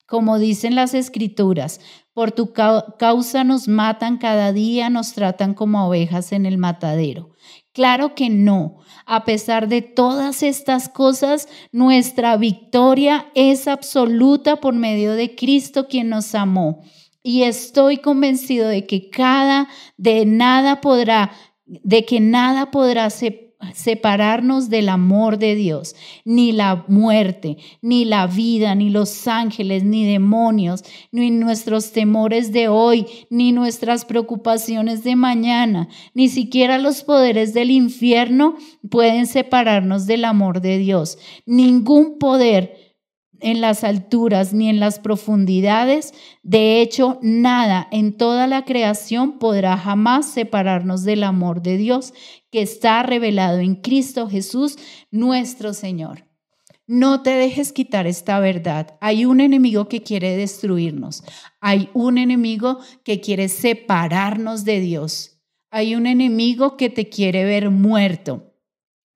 Como 0.07 0.39
dicen 0.39 0.73
las 0.73 0.93
escrituras, 0.93 1.81
por 2.13 2.31
tu 2.31 2.53
causa 2.53 3.43
nos 3.43 3.67
matan 3.67 4.17
cada 4.17 4.53
día, 4.53 4.89
nos 4.89 5.13
tratan 5.13 5.53
como 5.53 5.86
ovejas 5.86 6.31
en 6.31 6.45
el 6.45 6.57
matadero. 6.57 7.36
Claro 7.78 8.16
que 8.16 8.32
no. 8.32 8.80
A 9.06 9.24
pesar 9.24 9.68
de 9.68 9.84
todas 9.84 10.42
estas 10.42 10.90
cosas, 10.90 11.48
nuestra 11.72 12.36
victoria 12.36 13.28
es 13.36 13.68
absoluta 13.68 14.56
por 14.56 14.74
medio 14.74 15.13
de 15.13 15.36
Cristo 15.36 15.88
quien 15.88 16.10
nos 16.10 16.34
amó. 16.34 16.82
Y 17.22 17.44
estoy 17.44 17.98
convencido 17.98 18.68
de 18.68 18.88
que 18.88 19.12
cada 19.12 19.68
de 19.96 20.26
nada 20.26 20.82
podrá 20.82 21.30
de 21.68 22.04
que 22.04 22.20
nada 22.20 22.72
podrá 22.72 23.12
ser 23.12 23.46
separarnos 23.74 24.70
del 24.70 24.89
amor 24.89 25.38
de 25.38 25.56
Dios, 25.56 25.96
ni 26.26 26.52
la 26.52 26.86
muerte, 26.88 27.58
ni 27.82 28.06
la 28.06 28.28
vida, 28.28 28.76
ni 28.76 28.89
los 28.89 29.28
ángeles, 29.28 29.84
ni 29.84 30.06
demonios, 30.06 30.84
ni 31.12 31.32
nuestros 31.32 31.91
temores 31.91 32.52
de 32.52 32.67
hoy, 32.67 33.06
ni 33.30 33.52
nuestras 33.52 34.06
preocupaciones 34.06 35.04
de 35.04 35.15
mañana, 35.15 35.89
ni 36.13 36.30
siquiera 36.30 36.78
los 36.78 37.04
poderes 37.04 37.54
del 37.54 37.72
infierno 37.72 38.56
pueden 38.89 39.28
separarnos 39.28 40.06
del 40.06 40.26
amor 40.26 40.62
de 40.62 40.78
Dios. 40.78 41.17
Ningún 41.46 42.20
poder 42.20 42.87
en 43.41 43.62
las 43.62 43.84
alturas 43.84 44.54
ni 44.54 44.69
en 44.69 44.80
las 44.80 45.00
profundidades. 45.00 46.13
De 46.43 46.82
hecho, 46.82 47.19
nada 47.21 47.88
en 47.91 48.17
toda 48.17 48.47
la 48.47 48.65
creación 48.65 49.39
podrá 49.39 49.78
jamás 49.78 50.28
separarnos 50.28 51.04
del 51.04 51.23
amor 51.23 51.62
de 51.62 51.78
Dios 51.78 52.13
que 52.52 52.62
está 52.62 53.04
revelado 53.04 53.60
en 53.60 53.76
Cristo 53.76 54.28
Jesús, 54.30 54.78
nuestro 55.12 55.73
Señor. 55.73 56.28
No 56.88 57.21
te 57.21 57.32
dejes 57.32 57.73
quitar 57.73 58.08
esta 58.08 58.39
verdad. 58.39 58.97
Hay 59.02 59.26
un 59.26 59.41
enemigo 59.41 59.89
que 59.89 60.04
quiere 60.04 60.38
destruirnos. 60.38 61.21
Hay 61.60 61.89
un 61.93 62.17
enemigo 62.17 62.80
que 63.04 63.19
quiere 63.19 63.50
separarnos 63.50 64.63
de 64.63 64.80
Dios. 64.80 65.41
Hay 65.69 65.95
un 65.95 66.08
enemigo 66.08 66.78
que 66.78 66.89
te 66.89 67.10
quiere 67.10 67.43
ver 67.43 67.69
muerto. 67.71 68.54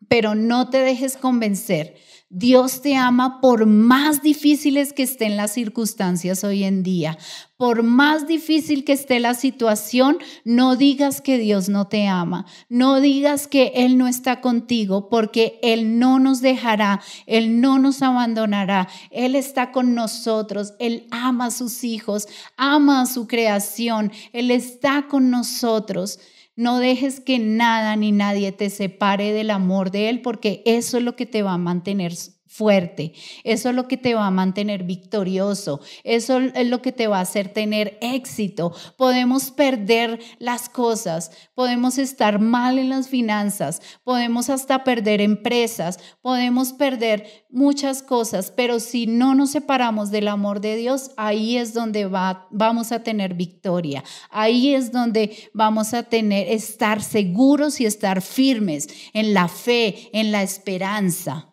Pero 0.10 0.36
no 0.36 0.69
te 0.69 0.79
dejes 0.79 1.15
convencer 1.15 1.95
Dios 2.33 2.81
te 2.81 2.95
ama 2.95 3.41
por 3.41 3.65
más 3.65 4.21
difíciles 4.21 4.93
que 4.93 5.03
estén 5.03 5.35
las 5.35 5.51
circunstancias 5.51 6.45
hoy 6.45 6.63
en 6.63 6.81
día. 6.81 7.17
Por 7.57 7.83
más 7.83 8.25
difícil 8.25 8.85
que 8.85 8.93
esté 8.93 9.19
la 9.19 9.33
situación, 9.33 10.17
no 10.45 10.77
digas 10.77 11.19
que 11.19 11.37
Dios 11.37 11.67
no 11.67 11.87
te 11.87 12.07
ama. 12.07 12.45
No 12.69 13.01
digas 13.01 13.47
que 13.47 13.73
Él 13.75 13.97
no 13.97 14.07
está 14.07 14.39
contigo 14.39 15.09
porque 15.09 15.59
Él 15.61 15.99
no 15.99 16.19
nos 16.19 16.39
dejará, 16.39 17.01
Él 17.25 17.59
no 17.59 17.79
nos 17.79 18.01
abandonará. 18.01 18.87
Él 19.11 19.35
está 19.35 19.73
con 19.73 19.93
nosotros. 19.93 20.73
Él 20.79 21.07
ama 21.11 21.47
a 21.47 21.51
sus 21.51 21.83
hijos, 21.83 22.29
ama 22.55 23.01
a 23.01 23.07
su 23.07 23.27
creación. 23.27 24.09
Él 24.31 24.51
está 24.51 25.09
con 25.09 25.31
nosotros. 25.31 26.17
No 26.62 26.78
dejes 26.78 27.19
que 27.19 27.39
nada 27.39 27.95
ni 27.95 28.12
nadie 28.12 28.52
te 28.52 28.69
separe 28.69 29.34
del 29.34 29.50
amor 29.50 29.89
de 29.89 30.10
Él 30.10 30.21
porque 30.21 30.62
eso 30.67 30.97
es 31.00 31.04
lo 31.04 31.15
que 31.15 31.26
te 31.26 31.41
va 31.41 31.54
a 31.54 31.58
mantener 31.58 32.13
fuerte. 32.51 33.13
Eso 33.45 33.69
es 33.69 33.75
lo 33.75 33.87
que 33.87 33.95
te 33.95 34.13
va 34.13 34.27
a 34.27 34.31
mantener 34.31 34.83
victorioso. 34.83 35.79
Eso 36.03 36.39
es 36.39 36.67
lo 36.67 36.81
que 36.81 36.91
te 36.91 37.07
va 37.07 37.19
a 37.19 37.21
hacer 37.21 37.53
tener 37.53 37.97
éxito. 38.01 38.73
Podemos 38.97 39.51
perder 39.51 40.19
las 40.37 40.67
cosas, 40.67 41.31
podemos 41.55 41.97
estar 41.97 42.39
mal 42.39 42.77
en 42.77 42.89
las 42.89 43.07
finanzas, 43.07 43.81
podemos 44.03 44.49
hasta 44.49 44.83
perder 44.83 45.21
empresas, 45.21 45.97
podemos 46.21 46.73
perder 46.73 47.45
muchas 47.49 48.03
cosas, 48.03 48.51
pero 48.51 48.81
si 48.81 49.07
no 49.07 49.33
nos 49.33 49.51
separamos 49.51 50.11
del 50.11 50.27
amor 50.27 50.59
de 50.59 50.75
Dios, 50.75 51.11
ahí 51.15 51.55
es 51.55 51.73
donde 51.73 52.05
va, 52.05 52.47
vamos 52.51 52.91
a 52.91 53.01
tener 53.01 53.33
victoria. 53.33 54.03
Ahí 54.29 54.75
es 54.75 54.91
donde 54.91 55.49
vamos 55.53 55.93
a 55.93 56.03
tener 56.03 56.49
estar 56.49 57.01
seguros 57.01 57.79
y 57.79 57.85
estar 57.85 58.21
firmes 58.21 58.89
en 59.13 59.33
la 59.33 59.47
fe, 59.47 60.09
en 60.11 60.33
la 60.33 60.43
esperanza. 60.43 61.50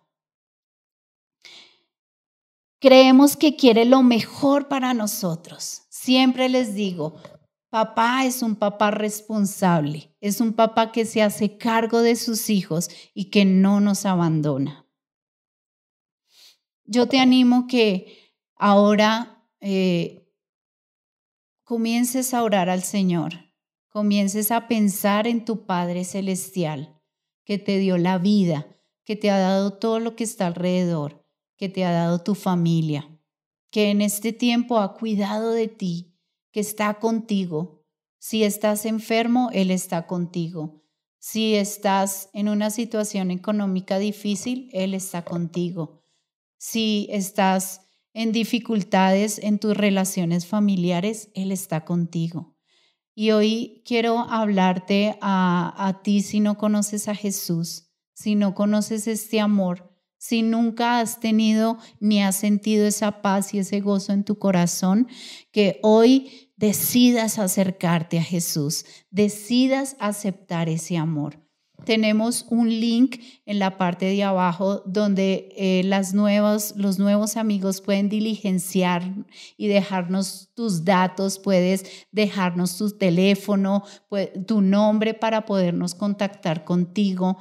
Creemos 2.80 3.36
que 3.36 3.56
quiere 3.56 3.84
lo 3.84 4.04
mejor 4.04 4.68
para 4.68 4.94
nosotros. 4.94 5.82
Siempre 5.90 6.48
les 6.48 6.74
digo, 6.74 7.16
papá 7.70 8.24
es 8.24 8.40
un 8.40 8.54
papá 8.54 8.92
responsable, 8.92 10.14
es 10.20 10.40
un 10.40 10.52
papá 10.52 10.92
que 10.92 11.04
se 11.04 11.20
hace 11.20 11.58
cargo 11.58 12.02
de 12.02 12.14
sus 12.14 12.50
hijos 12.50 12.88
y 13.14 13.30
que 13.30 13.44
no 13.44 13.80
nos 13.80 14.06
abandona. 14.06 14.86
Yo 16.84 17.08
te 17.08 17.18
animo 17.18 17.66
que 17.66 18.36
ahora 18.54 19.44
eh, 19.60 20.32
comiences 21.64 22.32
a 22.32 22.44
orar 22.44 22.70
al 22.70 22.84
Señor, 22.84 23.52
comiences 23.88 24.52
a 24.52 24.68
pensar 24.68 25.26
en 25.26 25.44
tu 25.44 25.66
Padre 25.66 26.04
Celestial, 26.04 26.96
que 27.44 27.58
te 27.58 27.78
dio 27.78 27.98
la 27.98 28.18
vida, 28.18 28.68
que 29.04 29.16
te 29.16 29.32
ha 29.32 29.38
dado 29.38 29.78
todo 29.78 29.98
lo 29.98 30.14
que 30.14 30.22
está 30.22 30.46
alrededor 30.46 31.17
que 31.58 31.68
te 31.68 31.84
ha 31.84 31.90
dado 31.90 32.20
tu 32.20 32.34
familia, 32.34 33.10
que 33.70 33.90
en 33.90 34.00
este 34.00 34.32
tiempo 34.32 34.78
ha 34.78 34.94
cuidado 34.94 35.52
de 35.52 35.68
ti, 35.68 36.14
que 36.52 36.60
está 36.60 36.94
contigo. 36.94 37.84
Si 38.18 38.44
estás 38.44 38.86
enfermo, 38.86 39.50
Él 39.52 39.70
está 39.70 40.06
contigo. 40.06 40.82
Si 41.18 41.56
estás 41.56 42.30
en 42.32 42.48
una 42.48 42.70
situación 42.70 43.30
económica 43.30 43.98
difícil, 43.98 44.70
Él 44.72 44.94
está 44.94 45.24
contigo. 45.24 46.00
Si 46.56 47.08
estás 47.10 47.82
en 48.14 48.32
dificultades 48.32 49.38
en 49.38 49.58
tus 49.58 49.76
relaciones 49.76 50.46
familiares, 50.46 51.30
Él 51.34 51.50
está 51.52 51.84
contigo. 51.84 52.56
Y 53.14 53.32
hoy 53.32 53.82
quiero 53.84 54.20
hablarte 54.20 55.18
a, 55.20 55.74
a 55.76 56.02
ti 56.02 56.22
si 56.22 56.38
no 56.38 56.56
conoces 56.56 57.08
a 57.08 57.16
Jesús, 57.16 57.90
si 58.14 58.36
no 58.36 58.54
conoces 58.54 59.08
este 59.08 59.40
amor, 59.40 59.87
si 60.18 60.42
nunca 60.42 61.00
has 61.00 61.20
tenido 61.20 61.78
ni 62.00 62.22
has 62.22 62.36
sentido 62.36 62.86
esa 62.86 63.22
paz 63.22 63.54
y 63.54 63.60
ese 63.60 63.80
gozo 63.80 64.12
en 64.12 64.24
tu 64.24 64.38
corazón, 64.38 65.08
que 65.52 65.78
hoy 65.82 66.50
decidas 66.56 67.38
acercarte 67.38 68.18
a 68.18 68.22
Jesús, 68.22 68.84
decidas 69.10 69.96
aceptar 70.00 70.68
ese 70.68 70.96
amor. 70.96 71.48
Tenemos 71.84 72.44
un 72.50 72.68
link 72.68 73.20
en 73.46 73.60
la 73.60 73.78
parte 73.78 74.06
de 74.06 74.24
abajo 74.24 74.82
donde 74.84 75.48
eh, 75.56 75.82
las 75.84 76.12
nuevas, 76.12 76.74
los 76.76 76.98
nuevos 76.98 77.36
amigos 77.36 77.80
pueden 77.80 78.08
diligenciar 78.08 79.14
y 79.56 79.68
dejarnos 79.68 80.50
tus 80.54 80.84
datos, 80.84 81.38
puedes 81.38 82.06
dejarnos 82.10 82.76
tu 82.76 82.90
teléfono, 82.90 83.84
tu 84.46 84.60
nombre 84.60 85.14
para 85.14 85.46
podernos 85.46 85.94
contactar 85.94 86.64
contigo 86.64 87.38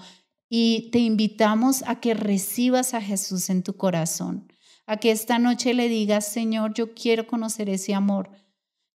y 0.49 0.89
te 0.91 0.99
invitamos 0.99 1.83
a 1.87 1.99
que 1.99 2.13
recibas 2.13 2.93
a 2.93 3.01
Jesús 3.01 3.49
en 3.49 3.63
tu 3.63 3.75
corazón, 3.75 4.51
a 4.85 4.97
que 4.97 5.11
esta 5.11 5.39
noche 5.39 5.73
le 5.73 5.89
digas, 5.89 6.27
Señor, 6.27 6.73
yo 6.73 6.93
quiero 6.93 7.27
conocer 7.27 7.69
ese 7.69 7.93
amor, 7.93 8.29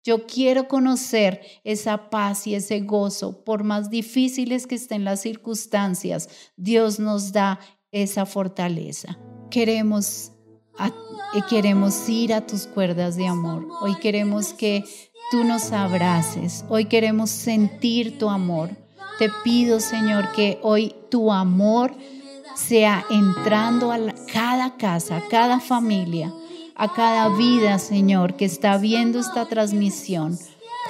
yo 0.05 0.27
quiero 0.27 0.67
conocer 0.67 1.43
esa 1.63 2.11
paz 2.11 2.47
y 2.47 2.55
ese 2.55 2.81
gozo, 2.81 3.45
por 3.45 3.63
más 3.63 3.91
difíciles 3.91 4.67
que 4.67 4.75
estén 4.75 5.05
las 5.05 5.21
circunstancias, 5.21 6.29
Dios 6.57 6.99
nos 6.99 7.33
da 7.33 7.61
esa 7.93 8.27
fortaleza. 8.27 9.19
Queremos, 9.51 10.33
queremos 11.49 12.09
ir 12.09 12.35
a 12.35 12.47
tus 12.47 12.67
cuerdas 12.67 13.17
de 13.17 13.29
amor, 13.29 13.69
hoy 13.81 13.95
queremos 13.97 14.55
que 14.55 14.83
tú 15.31 15.45
nos 15.45 15.71
abraces, 15.73 16.65
hoy 16.69 16.87
queremos 16.87 17.31
sentir 17.31 18.19
tu 18.19 18.29
amor. 18.29 18.82
Te 19.23 19.31
pido, 19.45 19.79
Señor, 19.79 20.33
que 20.33 20.59
hoy 20.63 20.97
tu 21.09 21.33
amor 21.33 21.95
sea 22.57 23.07
entrando 23.09 23.93
a 23.93 24.01
cada 24.33 24.77
casa, 24.77 25.19
a 25.19 25.29
cada 25.29 25.61
familia, 25.61 26.35
a 26.75 26.93
cada 26.93 27.29
vida, 27.29 27.79
Señor, 27.79 28.35
que 28.35 28.47
está 28.47 28.79
viendo 28.79 29.21
esta 29.21 29.47
transmisión. 29.47 30.37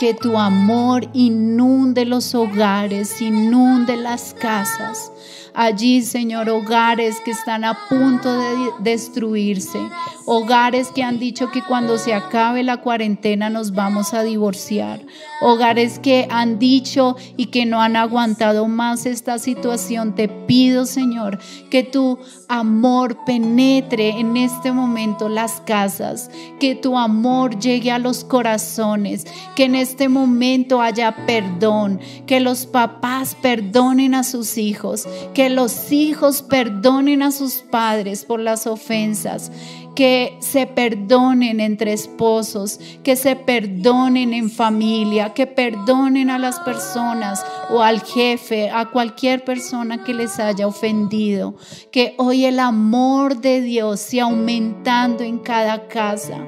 Que 0.00 0.14
tu 0.14 0.38
amor 0.38 1.10
inunde 1.12 2.06
los 2.06 2.34
hogares, 2.34 3.20
inunde 3.20 3.98
las 3.98 4.32
casas. 4.32 5.12
Allí, 5.54 6.00
Señor, 6.00 6.48
hogares 6.48 7.20
que 7.20 7.30
están 7.30 7.64
a 7.64 7.76
punto 7.90 8.32
de 8.32 8.70
destruirse, 8.80 9.78
hogares 10.24 10.88
que 10.88 11.02
han 11.02 11.18
dicho 11.18 11.50
que 11.50 11.62
cuando 11.62 11.98
se 11.98 12.14
acabe 12.14 12.62
la 12.62 12.78
cuarentena 12.78 13.50
nos 13.50 13.72
vamos 13.72 14.14
a 14.14 14.22
divorciar, 14.22 15.02
hogares 15.42 15.98
que 15.98 16.26
han 16.30 16.58
dicho 16.58 17.16
y 17.36 17.46
que 17.46 17.66
no 17.66 17.82
han 17.82 17.96
aguantado 17.96 18.66
más 18.66 19.04
esta 19.04 19.38
situación. 19.38 20.14
Te 20.14 20.28
pido, 20.28 20.86
Señor, 20.86 21.38
que 21.70 21.82
tu 21.82 22.18
amor 22.48 23.18
penetre 23.26 24.10
en 24.20 24.38
este 24.38 24.72
momento 24.72 25.28
las 25.28 25.60
casas, 25.60 26.30
que 26.60 26.74
tu 26.74 26.96
amor 26.96 27.58
llegue 27.58 27.90
a 27.90 27.98
los 27.98 28.24
corazones, 28.24 29.26
que 29.54 29.64
en 29.64 29.74
este 29.74 30.08
momento 30.08 30.80
haya 30.80 31.14
perdón, 31.26 32.00
que 32.26 32.40
los 32.40 32.64
papás 32.64 33.36
perdonen 33.42 34.14
a 34.14 34.24
sus 34.24 34.56
hijos, 34.56 35.06
que 35.34 35.41
los 35.50 35.92
hijos 35.92 36.42
perdonen 36.42 37.22
a 37.22 37.32
sus 37.32 37.62
padres 37.70 38.24
por 38.24 38.40
las 38.40 38.66
ofensas, 38.66 39.50
que 39.94 40.36
se 40.40 40.66
perdonen 40.66 41.60
entre 41.60 41.92
esposos, 41.92 42.80
que 43.02 43.16
se 43.16 43.36
perdonen 43.36 44.32
en 44.32 44.50
familia, 44.50 45.34
que 45.34 45.46
perdonen 45.46 46.30
a 46.30 46.38
las 46.38 46.60
personas 46.60 47.44
o 47.70 47.82
al 47.82 48.02
jefe, 48.02 48.70
a 48.70 48.90
cualquier 48.90 49.44
persona 49.44 50.02
que 50.02 50.14
les 50.14 50.38
haya 50.38 50.66
ofendido. 50.66 51.54
Que 51.90 52.14
hoy 52.18 52.46
el 52.46 52.58
amor 52.58 53.40
de 53.40 53.60
Dios 53.60 54.00
sea 54.00 54.24
aumentando 54.24 55.24
en 55.24 55.38
cada 55.38 55.88
casa. 55.88 56.38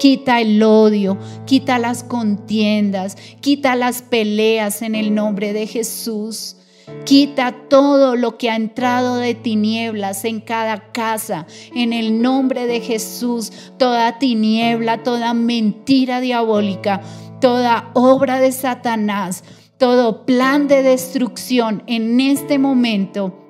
Quita 0.00 0.40
el 0.40 0.60
odio, 0.62 1.16
quita 1.46 1.78
las 1.78 2.02
contiendas, 2.02 3.16
quita 3.40 3.76
las 3.76 4.02
peleas 4.02 4.82
en 4.82 4.96
el 4.96 5.14
nombre 5.14 5.52
de 5.52 5.68
Jesús. 5.68 6.56
Quita 7.04 7.52
todo 7.68 8.16
lo 8.16 8.38
que 8.38 8.50
ha 8.50 8.56
entrado 8.56 9.16
de 9.16 9.34
tinieblas 9.34 10.24
en 10.24 10.40
cada 10.40 10.92
casa. 10.92 11.46
En 11.74 11.92
el 11.92 12.22
nombre 12.22 12.66
de 12.66 12.80
Jesús, 12.80 13.52
toda 13.78 14.18
tiniebla, 14.18 15.02
toda 15.02 15.34
mentira 15.34 16.20
diabólica, 16.20 17.00
toda 17.40 17.90
obra 17.94 18.38
de 18.40 18.52
Satanás, 18.52 19.44
todo 19.78 20.24
plan 20.24 20.68
de 20.68 20.82
destrucción 20.82 21.82
en 21.86 22.20
este 22.20 22.58
momento 22.58 23.41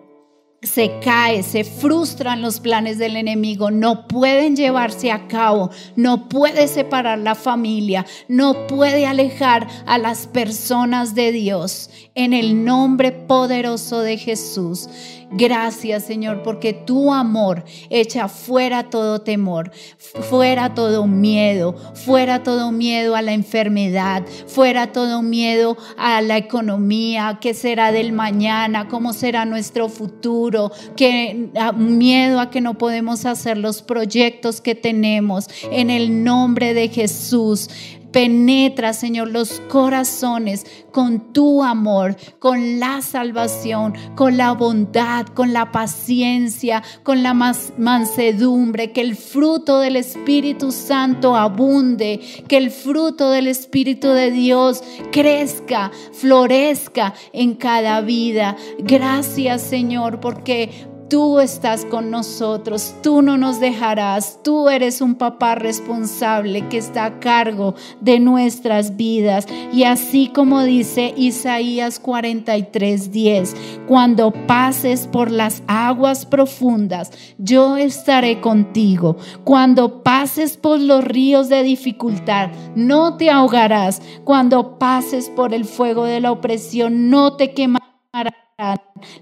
se 0.62 1.00
cae, 1.00 1.42
se 1.42 1.64
frustran 1.64 2.40
los 2.40 2.60
planes 2.60 2.96
del 2.96 3.16
enemigo, 3.16 3.72
no 3.72 4.06
pueden 4.06 4.54
llevarse 4.54 5.10
a 5.10 5.26
cabo, 5.26 5.70
no 5.96 6.28
puede 6.28 6.68
separar 6.68 7.18
la 7.18 7.34
familia, 7.34 8.06
no 8.28 8.68
puede 8.68 9.06
alejar 9.06 9.66
a 9.86 9.98
las 9.98 10.28
personas 10.28 11.16
de 11.16 11.32
Dios. 11.32 11.90
En 12.14 12.32
el 12.32 12.64
nombre 12.64 13.10
poderoso 13.10 14.00
de 14.00 14.18
Jesús. 14.18 14.88
Gracias 15.34 16.04
Señor, 16.04 16.42
porque 16.42 16.72
tu 16.74 17.12
amor 17.12 17.64
echa 17.88 18.28
fuera 18.28 18.90
todo 18.90 19.20
temor, 19.20 19.70
fuera 19.98 20.74
todo 20.74 21.06
miedo, 21.06 21.74
fuera 21.94 22.42
todo 22.42 22.70
miedo 22.70 23.16
a 23.16 23.22
la 23.22 23.32
enfermedad, 23.32 24.24
fuera 24.46 24.92
todo 24.92 25.22
miedo 25.22 25.76
a 25.96 26.20
la 26.20 26.36
economía, 26.36 27.38
qué 27.40 27.54
será 27.54 27.92
del 27.92 28.12
mañana, 28.12 28.88
cómo 28.88 29.12
será 29.12 29.44
nuestro 29.44 29.88
futuro, 29.88 30.70
que 30.96 31.48
miedo 31.76 32.38
a 32.38 32.50
que 32.50 32.60
no 32.60 32.76
podemos 32.76 33.24
hacer 33.24 33.56
los 33.56 33.82
proyectos 33.82 34.60
que 34.60 34.74
tenemos. 34.74 35.48
En 35.70 35.88
el 35.90 36.24
nombre 36.24 36.74
de 36.74 36.88
Jesús, 36.88 37.70
Penetra, 38.12 38.92
Señor, 38.92 39.28
los 39.28 39.60
corazones 39.68 40.66
con 40.92 41.32
tu 41.32 41.62
amor, 41.62 42.16
con 42.38 42.78
la 42.78 43.00
salvación, 43.00 43.94
con 44.14 44.36
la 44.36 44.52
bondad, 44.52 45.26
con 45.26 45.52
la 45.52 45.72
paciencia, 45.72 46.82
con 47.02 47.22
la 47.22 47.32
mansedumbre, 47.32 48.92
que 48.92 49.00
el 49.00 49.16
fruto 49.16 49.80
del 49.80 49.96
Espíritu 49.96 50.70
Santo 50.70 51.34
abunde, 51.36 52.20
que 52.46 52.58
el 52.58 52.70
fruto 52.70 53.30
del 53.30 53.46
Espíritu 53.46 54.08
de 54.08 54.30
Dios 54.30 54.84
crezca, 55.10 55.90
florezca 56.12 57.14
en 57.32 57.54
cada 57.54 58.02
vida. 58.02 58.56
Gracias, 58.78 59.62
Señor, 59.62 60.20
porque 60.20 60.91
tú 61.12 61.40
estás 61.40 61.84
con 61.84 62.10
nosotros, 62.10 62.94
tú 63.02 63.20
no 63.20 63.36
nos 63.36 63.60
dejarás, 63.60 64.38
tú 64.42 64.70
eres 64.70 65.02
un 65.02 65.14
papá 65.16 65.54
responsable 65.56 66.66
que 66.68 66.78
está 66.78 67.04
a 67.04 67.20
cargo 67.20 67.74
de 68.00 68.18
nuestras 68.18 68.96
vidas. 68.96 69.46
Y 69.74 69.84
así 69.84 70.28
como 70.28 70.62
dice 70.62 71.12
Isaías 71.14 72.00
43, 72.00 73.12
10, 73.12 73.56
cuando 73.86 74.30
pases 74.30 75.06
por 75.06 75.30
las 75.30 75.62
aguas 75.66 76.24
profundas, 76.24 77.10
yo 77.36 77.76
estaré 77.76 78.40
contigo. 78.40 79.18
Cuando 79.44 80.02
pases 80.02 80.56
por 80.56 80.80
los 80.80 81.04
ríos 81.04 81.50
de 81.50 81.62
dificultad, 81.62 82.52
no 82.74 83.18
te 83.18 83.28
ahogarás. 83.28 84.00
Cuando 84.24 84.78
pases 84.78 85.28
por 85.28 85.52
el 85.52 85.66
fuego 85.66 86.04
de 86.04 86.20
la 86.20 86.32
opresión, 86.32 87.10
no 87.10 87.36
te 87.36 87.52
quemarás 87.52 87.82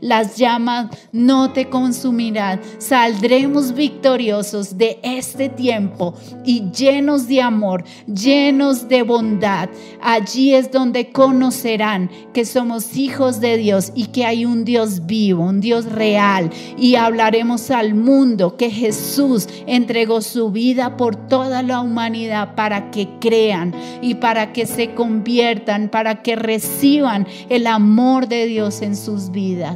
las 0.01 0.37
llamas 0.37 0.87
no 1.13 1.53
te 1.53 1.69
consumirán. 1.69 2.61
Saldremos 2.79 3.75
victoriosos 3.75 4.77
de 4.79 4.99
este 5.03 5.49
tiempo 5.49 6.15
y 6.45 6.71
llenos 6.71 7.29
de 7.29 7.43
amor, 7.43 7.85
llenos 8.07 8.89
de 8.89 9.03
bondad. 9.03 9.69
Allí 10.03 10.55
es 10.55 10.71
donde 10.71 11.11
conocerán 11.11 12.11
que 12.33 12.45
somos 12.45 12.97
hijos 12.97 13.41
de 13.41 13.57
Dios 13.57 13.93
y 13.95 14.07
que 14.07 14.25
hay 14.25 14.45
un 14.45 14.65
Dios 14.65 15.07
vivo, 15.07 15.45
un 15.45 15.61
Dios 15.61 15.87
real. 15.87 16.51
Y 16.79 16.95
hablaremos 16.95 17.71
al 17.71 17.95
mundo 17.95 18.57
que 18.57 18.71
Jesús 18.71 19.49
entregó 19.67 20.21
su 20.21 20.51
vida 20.51 20.97
por 20.97 21.17
toda 21.17 21.63
la 21.63 21.81
humanidad 21.81 22.55
para 22.55 22.91
que 22.91 23.09
crean 23.21 23.75
y 24.01 24.15
para 24.15 24.53
que 24.53 24.67
se 24.67 24.95
conviertan, 24.95 25.89
para 25.89 26.23
que 26.23 26.37
reciban 26.37 27.27
el 27.49 27.67
amor 27.67 28.29
de 28.29 28.47
Dios 28.47 28.83
en 28.83 28.97
sus 28.97 29.31
vidas 29.31 29.70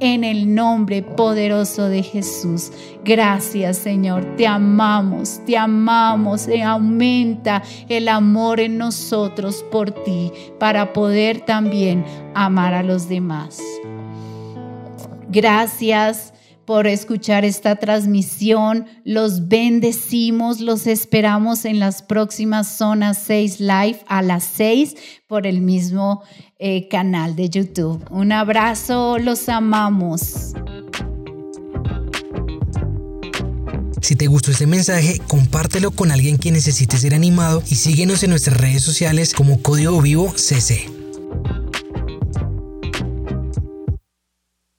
en 0.00 0.24
el 0.24 0.54
nombre 0.54 1.02
poderoso 1.02 1.88
de 1.88 2.02
Jesús. 2.02 2.70
Gracias 3.04 3.78
Señor, 3.78 4.36
te 4.36 4.46
amamos, 4.46 5.40
te 5.46 5.56
amamos 5.56 6.48
y 6.48 6.60
aumenta 6.60 7.62
el 7.88 8.08
amor 8.08 8.60
en 8.60 8.78
nosotros 8.78 9.64
por 9.70 9.90
ti 9.90 10.32
para 10.58 10.92
poder 10.92 11.40
también 11.40 12.04
amar 12.34 12.74
a 12.74 12.82
los 12.82 13.08
demás. 13.08 13.60
Gracias 15.28 16.32
por 16.68 16.86
escuchar 16.86 17.46
esta 17.46 17.76
transmisión. 17.76 18.84
Los 19.02 19.48
bendecimos, 19.48 20.60
los 20.60 20.86
esperamos 20.86 21.64
en 21.64 21.78
las 21.78 22.02
próximas 22.02 22.68
Zonas 22.68 23.22
6 23.26 23.58
Live 23.58 24.00
a 24.06 24.20
las 24.20 24.44
6 24.44 24.94
por 25.26 25.46
el 25.46 25.62
mismo 25.62 26.22
eh, 26.58 26.86
canal 26.88 27.36
de 27.36 27.48
YouTube. 27.48 28.04
Un 28.10 28.32
abrazo, 28.32 29.16
los 29.16 29.48
amamos. 29.48 30.52
Si 34.02 34.14
te 34.14 34.26
gustó 34.26 34.50
este 34.50 34.66
mensaje, 34.66 35.22
compártelo 35.26 35.90
con 35.90 36.10
alguien 36.10 36.36
que 36.36 36.52
necesite 36.52 36.98
ser 36.98 37.14
animado 37.14 37.62
y 37.70 37.76
síguenos 37.76 38.22
en 38.24 38.28
nuestras 38.28 38.58
redes 38.58 38.82
sociales 38.82 39.32
como 39.32 39.62
Código 39.62 40.02
Vivo 40.02 40.34
CC. 40.36 40.97